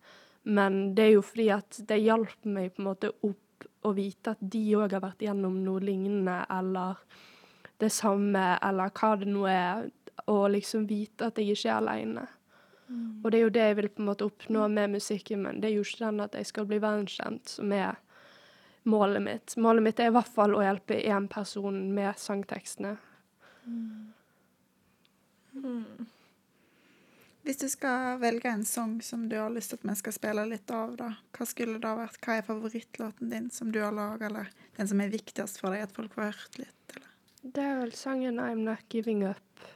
Men 0.44 0.94
det 0.94 1.07
er 1.07 1.12
jo 1.16 1.24
fordi 1.24 1.48
at 1.54 1.80
det 1.88 2.02
hjalp 2.04 2.44
meg 2.44 2.74
på 2.74 2.83
en 2.83 2.88
måte 2.90 3.12
opp 3.24 3.68
å 3.85 3.92
vite 3.96 4.35
at 4.35 4.40
de 4.40 4.62
òg 4.76 4.92
har 4.92 5.02
vært 5.04 5.24
gjennom 5.24 5.57
noe 5.64 5.80
lignende, 5.85 6.42
eller 6.52 7.00
det 7.80 7.90
samme, 7.92 8.44
eller 8.62 8.92
hva 8.92 9.14
det 9.20 9.28
nå 9.30 9.44
er. 9.48 9.88
Og 10.30 10.46
liksom 10.54 10.87
vite 10.88 11.28
at 11.28 11.40
jeg 11.40 11.57
ikke 11.57 11.70
er 11.70 11.78
aleine. 11.80 12.26
Og 13.24 13.30
det 13.33 13.38
er 13.38 13.42
jo 13.42 13.52
det 13.54 13.64
jeg 13.64 13.76
vil 13.78 13.88
på 13.90 14.02
en 14.02 14.09
måte 14.11 14.26
oppnå 14.28 14.66
med 14.68 14.92
musikken 14.92 15.42
min. 15.42 15.61
Det 15.61 15.70
er 15.70 15.78
jo 15.78 15.85
ikke 15.87 16.04
den 16.04 16.20
at 16.20 16.35
jeg 16.37 16.50
skal 16.50 16.66
bli 16.68 16.78
verdenskjent, 16.83 17.54
som 17.57 17.72
er 17.72 17.96
målet 18.85 19.24
mitt. 19.24 19.57
Målet 19.57 19.87
mitt 19.87 20.00
er 20.00 20.12
i 20.12 20.14
hvert 20.14 20.35
fall 20.37 20.57
å 20.57 20.62
hjelpe 20.64 21.00
én 21.00 21.28
person 21.33 21.78
med 21.96 22.20
sangtekstene. 22.20 22.96
Hvis 27.44 27.59
du 27.61 27.66
skal 27.68 28.16
velge 28.22 28.48
en 28.48 28.64
sang 28.64 29.02
som 29.04 29.26
du 29.28 29.37
har 29.37 29.50
lyst 29.52 29.74
til 29.74 29.80
at 29.83 29.85
vi 29.85 29.94
skal 30.00 30.14
spille 30.16 30.46
litt 30.48 30.70
av, 30.72 30.94
da, 30.96 31.11
hva 31.37 31.46
skulle 31.48 31.76
det 31.76 31.90
ha 31.90 31.98
vært? 31.98 32.16
Hva 32.24 32.38
er 32.38 32.46
favorittlåten 32.46 33.33
din 33.35 33.50
som 33.52 33.72
du 33.72 33.83
har 33.85 33.92
laga, 33.92 34.30
eller 34.30 34.48
den 34.78 34.88
som 34.88 35.02
er 35.04 35.12
viktigst 35.12 35.61
for 35.61 35.76
deg 35.76 35.85
at 35.85 35.92
folk 35.92 36.16
får 36.16 36.30
hørt 36.30 36.57
litt? 36.62 36.94
Eller? 36.96 37.11
Det 37.44 37.66
er 37.66 37.76
vel 37.83 37.92
sangen 37.92 38.40
'I'm 38.40 38.64
Not 38.64 38.88
Giving 38.88 39.26
Up'. 39.28 39.68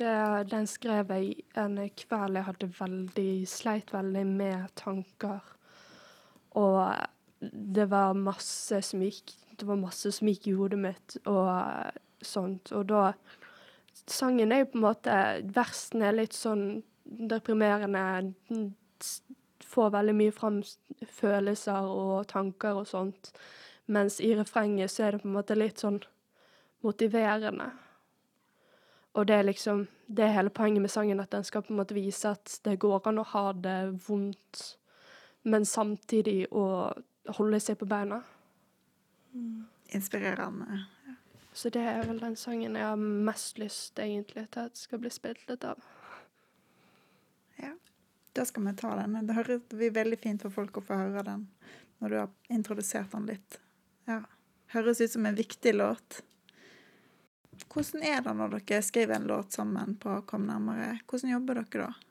Det, 0.00 0.48
den 0.48 0.66
skrev 0.66 1.12
jeg 1.12 1.44
en 1.58 1.76
kveld 1.98 2.38
jeg 2.38 2.46
hadde 2.46 2.72
veldig 2.80 3.32
Sleit 3.50 3.92
veldig 3.92 4.24
med 4.26 4.74
tanker. 4.78 5.44
Og 6.56 6.94
det 7.76 7.90
var 7.90 8.14
masse 8.14 8.80
som 8.82 9.02
gikk 9.02 9.34
Det 9.58 9.66
var 9.66 9.76
masse 9.76 10.12
som 10.12 10.28
gikk 10.28 10.46
i 10.46 10.54
hodet 10.54 10.78
mitt 10.78 11.16
og 11.26 11.50
sånt. 12.22 12.72
Og 12.72 12.86
da 12.88 13.12
Sangen 14.10 14.52
er 14.52 14.62
jo 14.62 14.70
på 14.72 14.78
en 14.78 14.86
måte 14.86 15.16
Versen 15.54 16.02
er 16.02 16.16
litt 16.16 16.36
sånn 16.36 16.82
deprimerende. 17.04 18.32
Får 19.68 19.90
veldig 19.94 20.14
mye 20.16 20.34
fram 20.34 20.62
følelser 21.20 21.88
og 21.88 22.28
tanker 22.30 22.80
og 22.80 22.88
sånt. 22.88 23.32
Mens 23.88 24.20
i 24.20 24.34
refrenget 24.36 24.92
så 24.92 25.06
er 25.06 25.16
det 25.16 25.22
på 25.22 25.28
en 25.28 25.36
måte 25.36 25.56
litt 25.56 25.80
sånn 25.80 26.00
motiverende. 26.84 27.70
Og 29.16 29.26
det 29.26 29.34
er 29.34 29.42
liksom 29.48 29.86
Det 30.08 30.24
er 30.24 30.32
hele 30.32 30.50
poenget 30.50 30.80
med 30.80 30.90
sangen, 30.90 31.20
at 31.20 31.32
den 31.32 31.44
skal 31.44 31.62
på 31.62 31.72
en 31.72 31.76
måte 31.76 31.94
vise 31.94 32.30
at 32.30 32.60
det 32.64 32.78
går 32.80 33.08
an 33.08 33.18
å 33.20 33.26
ha 33.28 33.52
det 33.52 34.08
vondt, 34.08 34.78
men 35.44 35.66
samtidig 35.68 36.46
å 36.48 36.94
holde 37.36 37.60
seg 37.60 37.76
på 37.76 37.84
beina. 37.84 38.22
Inspirerende. 39.92 40.86
Så 41.58 41.72
det 41.74 41.82
er 41.82 42.04
vel 42.06 42.20
den 42.22 42.36
sangen 42.38 42.76
jeg 42.78 42.86
har 42.86 43.00
mest 43.02 43.56
lyst 43.58 43.98
egentlig 43.98 44.44
til 44.54 44.68
at 44.68 44.78
skal 44.78 45.00
bli 45.02 45.10
spilt 45.10 45.40
litt 45.48 45.64
av. 45.66 45.80
Ja. 47.58 47.72
Da 48.38 48.44
skal 48.46 48.68
vi 48.68 48.74
ta 48.78 48.92
den. 49.00 49.16
Det 49.26 49.56
blir 49.72 49.90
veldig 49.96 50.20
fint 50.22 50.44
for 50.46 50.54
folk 50.54 50.78
å 50.78 50.84
få 50.86 51.00
høre 51.00 51.24
den 51.26 51.48
når 51.98 52.14
du 52.14 52.16
har 52.20 52.54
introdusert 52.54 53.10
den 53.10 53.26
litt. 53.26 53.58
Ja. 54.06 54.20
Høres 54.70 55.00
ut 55.02 55.10
som 55.16 55.26
en 55.26 55.34
viktig 55.34 55.72
låt. 55.74 56.20
Hvordan 57.66 58.06
er 58.06 58.22
det 58.22 58.36
når 58.38 58.54
dere 58.60 58.84
skriver 58.86 59.18
en 59.18 59.26
låt 59.26 59.58
sammen 59.58 59.96
på 59.98 60.14
Kom 60.30 60.46
nærmere? 60.46 61.00
Hvordan 61.10 61.32
jobber 61.34 61.58
dere 61.58 61.88
da? 61.88 62.07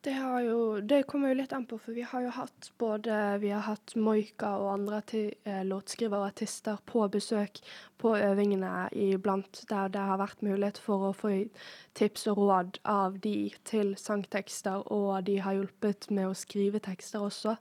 Det, 0.00 0.12
har 0.14 0.40
jo, 0.40 0.80
det 0.80 1.02
kommer 1.10 1.32
jo 1.32 1.40
litt 1.40 1.52
an 1.52 1.64
på, 1.66 1.74
for 1.82 1.96
vi 1.96 2.04
har 2.06 2.22
jo 2.22 2.30
hatt 2.36 2.68
både 2.78 3.14
vi 3.42 3.50
har 3.50 3.64
hatt 3.66 3.96
Moika 3.98 4.52
og 4.60 4.68
andre 4.76 5.00
eh, 5.18 5.64
låtskrivere 5.66 6.20
og 6.22 6.28
artister 6.30 6.78
på 6.86 7.02
besøk 7.10 7.58
på 7.98 8.12
øvingene 8.14 8.86
iblant, 8.94 9.64
der 9.70 9.90
det 9.90 10.04
har 10.06 10.20
vært 10.22 10.44
mulighet 10.46 10.78
for 10.78 11.08
å 11.08 11.16
få 11.18 11.32
tips 11.98 12.28
og 12.30 12.38
råd 12.44 12.78
av 12.86 13.18
de 13.26 13.50
til 13.66 13.96
sangtekster, 13.98 14.86
og 14.86 15.26
de 15.26 15.40
har 15.42 15.58
hjulpet 15.58 16.12
med 16.14 16.30
å 16.30 16.38
skrive 16.46 16.78
tekster 16.78 17.26
også. 17.26 17.56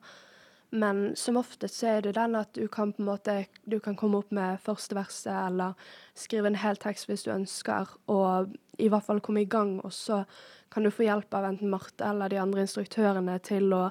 Men 0.70 1.16
som 1.16 1.38
oftest 1.40 1.80
så 1.80 1.88
er 1.88 2.02
det 2.04 2.18
den 2.18 2.36
at 2.36 2.52
du 2.54 2.68
kan 2.68 2.92
på 2.92 3.02
en 3.02 3.08
måte 3.08 3.36
du 3.64 3.80
kan 3.80 3.96
komme 3.96 4.20
opp 4.20 4.34
med 4.36 4.60
første 4.60 4.98
verset, 4.98 5.32
eller 5.32 5.78
skrive 6.18 6.52
en 6.52 6.60
hel 6.60 6.80
tekst 6.82 7.08
hvis 7.08 7.24
du 7.24 7.32
ønsker, 7.32 7.94
og 8.12 8.52
i 8.78 8.90
hvert 8.92 9.06
fall 9.08 9.24
komme 9.24 9.46
i 9.46 9.50
gang. 9.50 9.78
Og 9.88 9.94
så 9.96 10.26
kan 10.74 10.84
du 10.84 10.92
få 10.92 11.08
hjelp 11.08 11.34
av 11.34 11.48
enten 11.48 11.72
Marte 11.72 12.04
eller 12.04 12.30
de 12.30 12.42
andre 12.42 12.66
instruktørene 12.68 13.40
til 13.48 13.72
å 13.74 13.88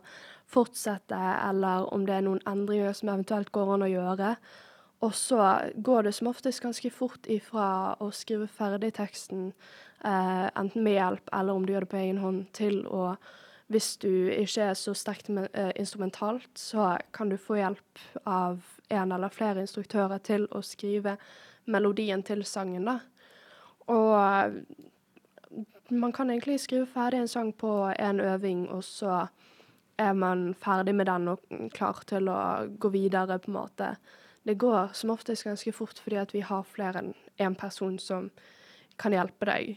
fortsette, 0.53 1.17
eller 1.49 1.89
om 1.95 2.05
det 2.07 2.19
er 2.19 2.27
noen 2.29 2.45
endringer 2.47 2.93
som 2.95 3.11
eventuelt 3.15 3.51
går 3.57 3.73
an 3.75 3.87
å 3.87 3.91
gjøre. 3.91 4.37
Og 5.05 5.17
så 5.17 5.41
går 5.85 6.07
det 6.07 6.15
som 6.17 6.29
oftest 6.31 6.63
ganske 6.65 6.91
fort 6.93 7.27
ifra 7.29 7.97
å 8.01 8.11
skrive 8.15 8.47
ferdig 8.49 8.95
teksten, 8.97 9.53
eh, 10.05 10.47
enten 10.55 10.85
med 10.85 10.97
hjelp 10.97 11.33
eller 11.33 11.53
om 11.53 11.67
du 11.67 11.73
gjør 11.73 11.85
det 11.85 11.93
på 11.93 12.01
egen 12.05 12.23
hånd, 12.23 12.47
til 12.53 12.87
å 12.87 13.17
hvis 13.73 13.97
du 14.03 14.29
ikke 14.31 14.71
er 14.71 14.75
så 14.79 14.95
sterkt 14.95 15.31
eh, 15.31 15.73
instrumentalt, 15.77 16.51
så 16.55 16.97
kan 17.13 17.31
du 17.31 17.37
få 17.37 17.59
hjelp 17.59 18.03
av 18.25 18.61
en 18.89 19.13
eller 19.13 19.35
flere 19.35 19.65
instruktører 19.65 20.23
til 20.23 20.47
å 20.55 20.63
skrive 20.63 21.17
melodien 21.67 22.23
til 22.23 22.45
sangen, 22.47 22.87
da. 22.87 23.01
Og 23.91 24.63
man 25.91 26.13
kan 26.13 26.31
egentlig 26.31 26.61
skrive 26.61 26.87
ferdig 26.87 27.21
en 27.21 27.29
sang 27.29 27.53
på 27.53 27.73
en 27.99 28.21
øving, 28.21 28.69
og 28.71 28.85
så 28.85 29.27
er 29.99 30.13
man 30.13 30.55
ferdig 30.55 30.95
med 30.95 31.07
den 31.07 31.29
og 31.29 31.43
klar 31.75 32.03
til 32.07 32.29
å 32.29 32.67
gå 32.79 32.91
videre, 32.95 33.39
på 33.39 33.51
en 33.51 33.59
måte. 33.59 33.95
Det 34.47 34.59
går 34.59 34.93
som 34.95 35.11
oftest 35.11 35.47
ganske 35.47 35.73
fort 35.75 35.99
fordi 36.03 36.19
at 36.21 36.35
vi 36.35 36.45
har 36.45 36.67
flere 36.71 37.03
enn 37.03 37.15
én 37.43 37.57
person 37.59 37.99
som 37.99 38.31
kan 38.99 39.13
hjelpe 39.13 39.49
deg. 39.49 39.77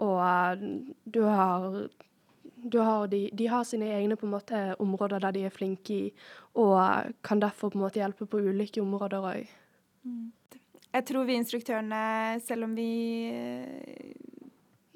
Og 0.00 0.64
du 1.04 1.22
har, 1.22 1.88
har 2.74 3.08
de, 3.08 3.22
de 3.32 3.46
har 3.50 3.64
sine 3.64 3.88
egne 3.96 4.16
måte 4.22 4.60
områder 4.78 5.20
der 5.20 5.32
de 5.36 5.46
er 5.48 5.54
flinke 5.54 5.94
i, 5.94 6.12
og 6.54 7.14
kan 7.22 7.40
derfor 7.40 7.70
på 7.70 7.78
en 7.78 7.86
måte 7.86 8.00
hjelpe 8.02 8.26
på 8.26 8.42
ulike 8.42 8.82
områder 8.82 9.26
òg. 9.32 9.56
Jeg 10.90 11.06
tror 11.06 11.26
vi 11.28 11.38
instruktørene, 11.38 12.40
selv 12.42 12.66
om 12.66 12.72
vi 12.74 12.90
eh, 13.30 14.14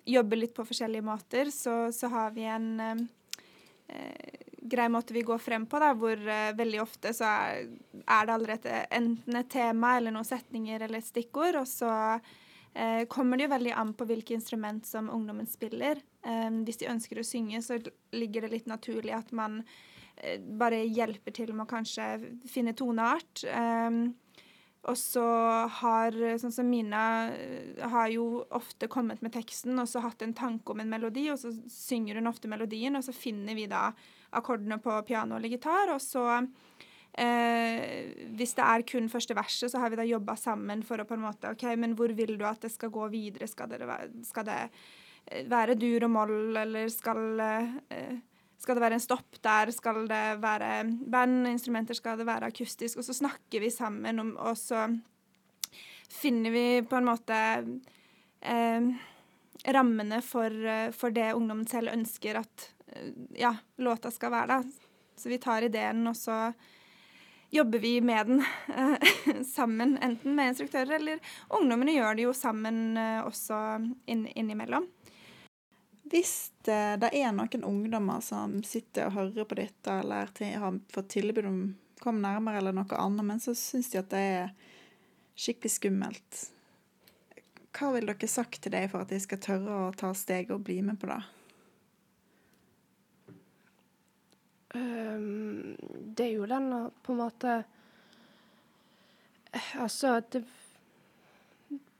jobber 0.04 0.40
litt 0.40 0.54
på 0.56 0.64
forskjellige 0.66 1.06
måter, 1.06 1.50
så, 1.54 1.92
så 1.94 2.10
har 2.10 2.32
vi 2.34 2.48
en 2.50 2.70
eh, 2.82 3.04
eh, 3.88 4.40
grei 4.64 4.88
måte 4.88 5.14
vi 5.14 5.22
går 5.22 5.38
frem 5.38 5.66
på, 5.70 5.78
da, 5.80 5.92
hvor 5.94 6.16
eh, 6.16 6.54
veldig 6.56 6.80
ofte 6.82 7.12
så 7.16 7.28
er, 7.28 7.68
er 8.02 8.26
det 8.26 8.34
allerede 8.34 8.80
enten 8.96 9.38
et 9.38 9.52
tema 9.52 9.96
eller 9.98 10.14
noen 10.14 10.28
setninger 10.28 10.80
eller 10.80 10.98
et 11.00 11.10
stikkord, 11.12 11.60
og 11.60 11.68
så 11.68 11.92
eh, 12.74 13.04
kommer 13.10 13.38
det 13.38 13.46
jo 13.46 13.54
veldig 13.54 13.74
an 13.80 13.94
på 13.96 14.06
hvilke 14.08 14.36
instrument 14.36 14.86
som 14.86 15.10
ungdommen 15.12 15.48
spiller. 15.50 16.02
Eh, 16.26 16.50
hvis 16.66 16.82
de 16.82 16.90
ønsker 16.92 17.20
å 17.20 17.26
synge, 17.26 17.62
så 17.62 17.80
ligger 18.14 18.44
det 18.44 18.52
litt 18.56 18.70
naturlig 18.70 19.14
at 19.16 19.32
man 19.32 19.62
eh, 20.16 20.38
bare 20.38 20.84
hjelper 20.84 21.34
til 21.34 21.54
med 21.54 21.66
å 21.66 21.72
kanskje 21.76 22.10
finne 22.50 22.76
toneart. 22.76 23.46
Og 24.84 24.96
så 25.00 25.24
har 25.80 26.16
sånn 26.40 26.52
som 26.52 26.68
Mina 26.68 27.30
eh, 27.32 27.84
har 27.88 28.10
jo 28.12 28.44
ofte 28.52 28.88
kommet 28.92 29.22
med 29.24 29.32
teksten 29.32 29.80
og 29.80 29.88
så 29.88 30.02
hatt 30.04 30.22
en 30.24 30.36
tanke 30.36 30.74
om 30.74 30.82
en 30.82 30.90
melodi, 30.90 31.30
og 31.32 31.40
så 31.40 31.52
synger 31.72 32.20
hun 32.20 32.28
ofte 32.28 32.50
melodien, 32.52 32.96
og 32.98 33.06
så 33.06 33.14
finner 33.16 33.56
vi 33.56 33.64
da 33.70 33.88
akkordene 34.36 34.80
på 34.84 34.98
piano 35.08 35.38
eller 35.38 35.52
gitar, 35.54 35.94
og 35.94 36.02
så 36.04 36.26
eh, 37.18 38.10
Hvis 38.34 38.54
det 38.58 38.64
er 38.66 38.82
kun 38.88 39.08
første 39.12 39.36
verset, 39.38 39.70
så 39.72 39.78
har 39.82 39.90
vi 39.92 39.96
da 40.00 40.06
jobba 40.08 40.36
sammen 40.40 40.82
for 40.86 40.98
å 41.02 41.06
på 41.08 41.14
en 41.16 41.24
måte 41.26 41.50
OK, 41.54 41.64
men 41.78 41.94
hvor 41.98 42.12
vil 42.16 42.36
du 42.38 42.44
at 42.48 42.60
det 42.64 42.72
skal 42.74 42.90
gå 42.94 43.08
videre? 43.12 43.48
Skal 43.50 43.68
det, 43.70 43.80
være- 43.86 44.24
skal 44.26 44.44
det 44.48 44.60
eh, 45.30 45.44
være 45.50 45.74
dur 45.78 46.04
og 46.08 46.10
moll, 46.10 46.56
eller 46.56 46.88
skal 46.92 47.40
eh, 47.40 48.14
skal 48.64 48.78
det 48.78 48.84
være 48.86 48.96
en 48.96 49.02
stopp 49.02 49.36
der? 49.44 49.70
Skal 49.76 50.06
det 50.08 50.22
være 50.40 50.68
bandinstrumenter? 51.12 51.94
Skal 51.98 52.16
det 52.16 52.24
være 52.26 52.48
akustisk? 52.48 52.96
Og 52.98 53.04
så 53.04 53.12
snakker 53.12 53.60
vi 53.60 53.68
sammen, 53.70 54.18
om, 54.22 54.30
og 54.40 54.56
så 54.56 54.86
finner 56.14 56.50
vi 56.54 56.62
på 56.88 56.96
en 56.96 57.04
måte 57.10 57.36
eh, 58.40 58.86
rammene 59.74 60.20
for, 60.24 60.54
for 60.96 61.12
det 61.12 61.34
ungdommen 61.36 61.66
selv 61.68 61.92
ønsker 61.92 62.38
at 62.40 62.68
eh, 62.94 63.10
ja, 63.42 63.52
låta 63.84 64.10
skal 64.14 64.32
være. 64.32 64.56
da. 64.56 64.88
Så 65.20 65.28
vi 65.28 65.38
tar 65.42 65.66
ideen, 65.68 66.00
og 66.08 66.16
så 66.16 66.38
jobber 67.54 67.78
vi 67.78 68.00
med 68.00 68.26
den 68.26 68.44
eh, 68.76 69.42
sammen. 69.54 69.98
Enten 70.02 70.34
med 70.34 70.48
instruktører, 70.48 70.96
eller 70.96 71.18
ungdommene 71.48 71.94
gjør 71.94 72.18
det 72.18 72.26
jo 72.26 72.34
sammen 72.34 72.96
eh, 72.98 73.20
også 73.22 73.60
inn, 74.10 74.26
innimellom. 74.34 74.88
Hvis 76.10 76.52
det, 76.66 77.10
er 77.12 77.32
noen 77.32 77.64
ungdommer 77.64 78.20
som 78.22 78.58
sitter 78.66 79.08
og 79.08 79.16
hører 79.18 79.46
på 79.48 79.58
dette, 79.58 80.00
eller 80.02 80.30
har 80.60 80.80
fått 80.92 81.14
tilbud 81.16 81.48
om 81.48 81.62
kom 82.02 82.18
nærmere 82.20 82.60
eller 82.60 82.74
noe 82.76 82.98
annet, 83.00 83.24
men 83.24 83.40
så 83.40 83.54
syns 83.56 83.88
de 83.92 84.00
at 84.02 84.10
det 84.12 84.24
er 84.34 84.50
skikkelig 85.38 85.72
skummelt. 85.78 86.42
Hva 87.74 87.94
ville 87.94 88.12
dere 88.12 88.30
sagt 88.30 88.60
til 88.62 88.74
dem 88.74 88.90
for 88.92 89.06
at 89.06 89.14
de 89.14 89.22
skal 89.22 89.40
tørre 89.42 89.78
å 89.86 89.94
ta 89.96 90.12
steget 90.14 90.52
og 90.54 90.66
bli 90.66 90.82
med 90.84 91.00
på 91.00 91.08
det? 91.10 91.22
Ehm, 94.74 95.76
det 96.16 96.26
er 96.26 96.32
jo 96.34 96.46
den 96.50 96.70
på 97.02 97.12
en 97.14 97.18
måte 97.18 97.62
Altså, 99.78 100.20
det 100.32 100.44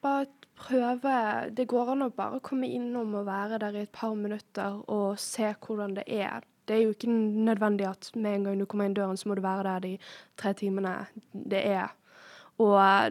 Bare 0.03 0.27
prøve 0.59 1.51
Det 1.55 1.69
går 1.71 1.93
an 1.93 2.07
å 2.07 2.11
bare 2.11 2.41
komme 2.45 2.69
innom 2.69 3.15
og 3.15 3.27
være 3.27 3.59
der 3.63 3.79
i 3.79 3.85
et 3.87 3.93
par 3.93 4.15
minutter 4.15 4.83
og 4.91 5.19
se 5.19 5.55
hvordan 5.67 5.95
det 5.97 6.05
er. 6.07 6.43
Det 6.69 6.77
er 6.77 6.83
jo 6.83 6.95
ikke 6.95 7.11
nødvendig 7.11 7.87
at 7.89 8.11
med 8.15 8.35
en 8.35 8.45
gang 8.45 8.61
du 8.61 8.67
kommer 8.67 8.89
inn 8.89 8.97
døren, 8.97 9.17
så 9.17 9.29
må 9.29 9.35
du 9.35 9.43
være 9.43 9.65
der 9.65 9.81
de 9.81 9.99
tre 10.37 10.53
timene 10.55 11.07
det 11.33 11.65
er. 11.67 11.89
Og 12.59 12.77
eh, 12.81 13.11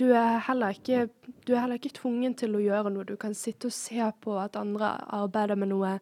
du 0.00 0.10
er 0.10 0.42
heller 0.46 0.76
ikke, 0.76 1.08
du 1.46 1.54
er 1.54 1.60
heller 1.60 1.80
ikke 1.80 1.96
tvungen 1.98 2.34
til 2.34 2.56
å 2.56 2.62
gjøre 2.62 2.92
noe. 2.92 3.06
Du 3.08 3.16
kan 3.16 3.34
sitte 3.34 3.70
og 3.70 3.76
se 3.76 4.10
på 4.20 4.36
at 4.40 4.56
andre 4.56 4.94
arbeider 5.14 5.58
med 5.58 5.72
noe, 5.72 5.96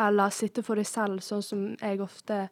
eller 0.00 0.34
sitte 0.34 0.64
for 0.66 0.80
deg 0.80 0.88
selv, 0.88 1.22
sånn 1.22 1.44
som 1.44 1.64
jeg 1.78 2.02
ofte 2.02 2.48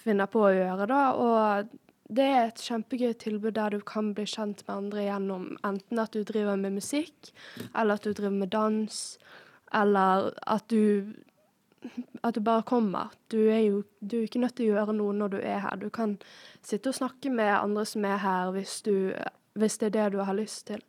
finner 0.00 0.30
på 0.30 0.46
å 0.46 0.52
gjøre, 0.54 0.86
da. 0.88 1.00
Og 1.12 1.70
det 2.10 2.26
er 2.26 2.44
et 2.48 2.62
kjempegøy 2.64 3.12
tilbud 3.20 3.54
der 3.54 3.76
du 3.76 3.84
kan 3.86 4.12
bli 4.16 4.26
kjent 4.26 4.64
med 4.66 4.76
andre 4.76 5.06
gjennom 5.06 5.50
enten 5.66 6.02
at 6.02 6.16
du 6.16 6.24
driver 6.26 6.58
med 6.58 6.78
musikk, 6.80 7.32
eller 7.74 7.98
at 7.98 8.06
du 8.06 8.12
driver 8.12 8.38
med 8.40 8.52
dans, 8.54 9.02
eller 9.76 10.32
at 10.46 10.66
du 10.72 11.12
at 12.22 12.34
du 12.36 12.40
bare 12.44 12.62
kommer. 12.62 13.12
Du 13.32 13.38
er 13.48 13.62
jo 13.64 13.84
du 14.00 14.18
er 14.18 14.26
ikke 14.26 14.42
nødt 14.42 14.56
til 14.58 14.68
å 14.68 14.74
gjøre 14.74 14.96
noe 14.98 15.14
når 15.16 15.32
du 15.32 15.38
er 15.40 15.62
her. 15.64 15.78
Du 15.80 15.88
kan 15.88 16.18
sitte 16.62 16.92
og 16.92 16.98
snakke 16.98 17.32
med 17.32 17.52
andre 17.54 17.86
som 17.88 18.04
er 18.04 18.20
her, 18.20 18.50
hvis, 18.52 18.82
du, 18.84 19.14
hvis 19.56 19.78
det 19.80 19.88
er 19.88 19.96
det 19.96 20.10
du 20.12 20.18
har 20.24 20.36
lyst 20.36 20.66
til. 20.68 20.82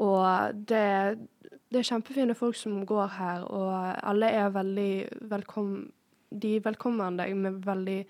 Og 0.00 0.60
det, 0.68 0.84
det 1.68 1.80
er 1.80 1.88
kjempefine 1.90 2.36
folk 2.38 2.56
som 2.56 2.80
går 2.88 3.14
her, 3.18 3.46
og 3.46 3.72
alle 4.02 4.34
er 4.42 4.52
veldig 4.56 4.92
velkom... 5.32 5.72
De 6.30 6.60
velkommer 6.62 7.16
deg 7.18 7.32
med 7.34 7.56
veldig 7.66 8.04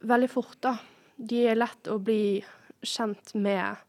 veldig 0.00 0.30
fort, 0.30 0.56
da. 0.62 0.76
De 1.16 1.42
er 1.50 1.58
lett 1.58 1.90
å 1.90 1.98
bli 2.02 2.40
kjent 2.86 3.34
med, 3.34 3.84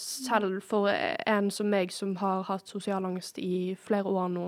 selv 0.00 0.62
for 0.64 0.88
en 0.88 1.50
som 1.52 1.68
meg, 1.68 1.92
som 1.92 2.14
har 2.22 2.46
hatt 2.48 2.70
sosial 2.70 3.04
angst 3.04 3.40
i 3.42 3.74
flere 3.76 4.08
år 4.08 4.30
nå, 4.32 4.46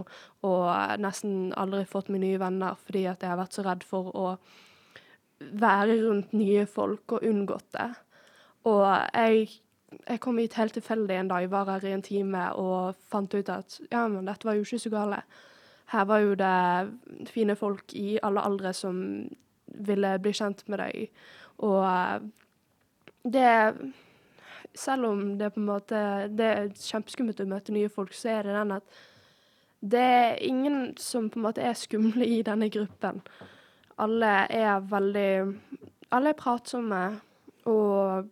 og 0.48 0.68
nesten 1.02 1.50
aldri 1.58 1.82
fått 1.88 2.08
meg 2.12 2.22
nye 2.22 2.40
venner 2.40 2.78
fordi 2.86 3.04
at 3.10 3.20
jeg 3.20 3.32
har 3.32 3.40
vært 3.40 3.58
så 3.58 3.66
redd 3.66 3.84
for 3.84 4.14
å 4.16 4.28
være 5.60 5.98
rundt 6.04 6.32
nye 6.38 6.64
folk 6.70 7.18
og 7.18 7.26
unngått 7.26 7.68
det. 7.74 7.90
Og 8.70 8.86
jeg, 8.86 9.50
jeg 10.08 10.20
kom 10.20 10.38
hit 10.38 10.56
helt 10.58 10.74
tilfeldig 10.76 11.16
en 11.16 11.30
dag, 11.30 11.48
var 11.50 11.70
her 11.70 11.86
i 11.86 11.94
en 11.94 12.04
time 12.04 12.44
og 12.58 12.98
fant 13.12 13.34
ut 13.34 13.48
at 13.52 13.78
ja, 13.90 14.06
men 14.08 14.28
dette 14.28 14.48
var 14.48 14.56
jo 14.58 14.66
ikke 14.66 14.82
så 14.84 14.92
gale. 14.92 15.22
Her 15.92 16.04
var 16.08 16.22
jo 16.24 16.34
det 16.38 17.28
fine 17.30 17.56
folk 17.56 17.94
i 17.98 18.18
alle 18.22 18.44
aldre 18.44 18.72
som 18.76 18.96
ville 19.66 20.12
bli 20.22 20.32
kjent 20.36 20.64
med 20.68 20.80
deg. 20.82 21.24
Og 21.64 21.82
eh, 21.84 22.30
det 23.22 23.92
Selv 24.74 25.04
om 25.04 25.38
det 25.38 25.50
på 25.52 25.60
en 25.60 25.66
måte 25.66 25.98
Det 26.32 26.46
er 26.48 26.70
kjempeskummelt 26.72 27.40
å 27.40 27.44
møte 27.44 27.74
nye 27.76 27.90
folk, 27.92 28.14
så 28.16 28.38
er 28.38 28.46
det 28.46 28.54
den 28.56 28.72
at 28.78 29.00
det 29.82 30.00
er 30.00 30.38
ingen 30.46 30.94
som 30.96 31.26
på 31.30 31.40
en 31.40 31.42
måte 31.42 31.60
er 31.60 31.74
skumle 31.74 32.22
i 32.24 32.42
denne 32.46 32.68
gruppen. 32.70 33.18
Alle 33.98 34.46
er 34.48 34.80
veldig 34.80 35.32
Alle 36.14 36.30
er 36.30 36.38
pratsomme 36.38 37.02
og 37.66 38.30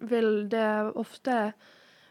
vil 0.00 0.48
Det 0.50 0.92
ofte 0.96 1.52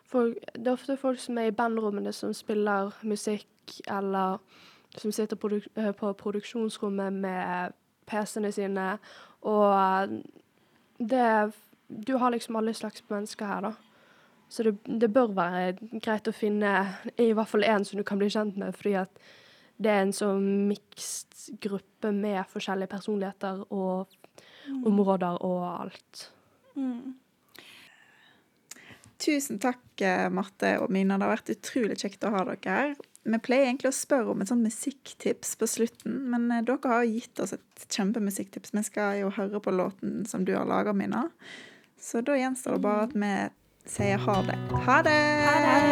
folk, 0.06 0.38
det 0.56 0.68
er 0.68 0.72
ofte 0.74 0.98
folk 0.98 1.20
som 1.20 1.38
er 1.38 1.50
i 1.50 1.56
bandrommene 1.56 2.14
som 2.14 2.34
spiller 2.34 2.92
musikk, 3.04 3.48
eller 3.88 4.38
som 4.98 5.12
sitter 5.12 5.40
produk 5.40 5.68
eh, 5.76 5.92
på 5.92 6.14
produksjonsrommet 6.14 7.14
med 7.14 7.78
PC-ene 8.08 8.52
sine, 8.52 8.98
og 9.42 10.22
det 11.00 11.54
Du 12.06 12.18
har 12.18 12.32
liksom 12.32 12.56
alle 12.56 12.74
slags 12.74 13.04
mennesker 13.10 13.46
her, 13.46 13.62
da. 13.62 13.72
Så 14.50 14.64
det, 14.64 14.78
det 15.02 15.14
bør 15.14 15.34
være 15.36 15.74
greit 16.00 16.28
å 16.28 16.32
finne 16.32 16.72
i 17.20 17.34
hvert 17.36 17.50
fall 17.52 17.64
én 17.68 17.84
som 17.84 18.00
du 18.00 18.04
kan 18.08 18.20
bli 18.20 18.30
kjent 18.32 18.56
med, 18.58 18.72
fordi 18.76 18.94
at 18.94 19.22
det 19.82 19.92
er 19.92 20.06
en 20.06 20.14
sånn 20.16 20.46
mixed 20.70 21.60
gruppe 21.60 22.12
med 22.16 22.46
forskjellige 22.48 22.92
personligheter 22.92 23.66
og 23.74 24.08
områder 24.88 25.40
og 25.44 25.64
alt. 25.68 26.26
Mm. 26.76 27.16
Tusen 29.22 29.60
takk, 29.62 30.02
eh, 30.02 30.30
Marte 30.34 30.80
og 30.82 30.90
Mina. 30.90 31.18
Det 31.18 31.28
har 31.28 31.36
vært 31.36 31.54
utrolig 31.54 31.98
kjekt 32.02 32.26
å 32.26 32.32
ha 32.34 32.44
dere 32.48 32.74
her. 32.74 32.96
Vi 33.22 33.38
pleier 33.38 33.68
egentlig 33.68 33.92
å 33.92 33.94
spørre 33.94 34.34
om 34.34 34.42
et 34.42 34.50
sånt 34.50 34.66
musikktips 34.66 35.54
på 35.62 35.70
slutten, 35.70 36.16
men 36.34 36.50
eh, 36.50 36.64
dere 36.66 36.90
har 36.90 37.06
gitt 37.06 37.40
oss 37.44 37.54
et 37.54 37.86
kjempemusikktips. 37.86 38.74
Vi 38.74 38.84
skal 38.88 39.20
jo 39.22 39.30
høre 39.36 39.62
på 39.62 39.72
låten 39.76 40.26
som 40.26 40.46
du 40.46 40.56
har 40.58 40.66
laga, 40.66 40.94
Mina. 40.94 41.28
Så 42.02 42.26
da 42.26 42.34
gjenstår 42.34 42.80
det 42.80 42.82
bare 42.82 43.06
at 43.06 43.14
vi 43.14 43.34
sier 43.86 44.18
ha 44.26 44.42
det. 44.48 44.58
Ha 44.88 45.02
det! 45.06 45.20
Ha 45.46 45.60
det! 45.68 45.92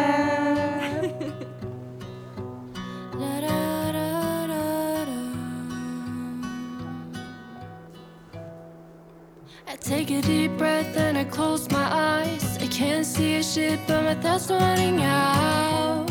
I 9.70 9.76
take 9.76 10.10
a 10.10 10.20
deep 10.22 10.58
breath 10.58 10.96
and 10.96 11.16
I 11.16 11.22
close 11.22 11.70
my 11.70 11.78
eyes. 11.78 11.79
I 11.79 11.79
Can't 12.80 13.04
see 13.04 13.34
a 13.34 13.42
ship, 13.42 13.78
but 13.86 14.02
my 14.04 14.14
thoughts 14.14 14.50
are 14.50 14.58
running 14.58 15.02
out. 15.02 16.08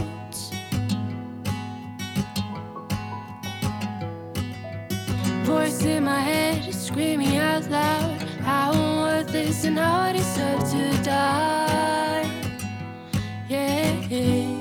Voice 5.45 5.83
in 5.83 6.03
my 6.03 6.19
head 6.19 6.67
is 6.67 6.79
screaming 6.79 7.37
out 7.37 7.67
loud. 7.71 8.21
How 8.43 8.71
worthless 9.01 9.65
and 9.65 9.79
how 9.79 10.09
I 10.09 10.13
deserve 10.13 10.59
to 10.69 11.03
die. 11.03 12.31
Yeah. 13.49 14.58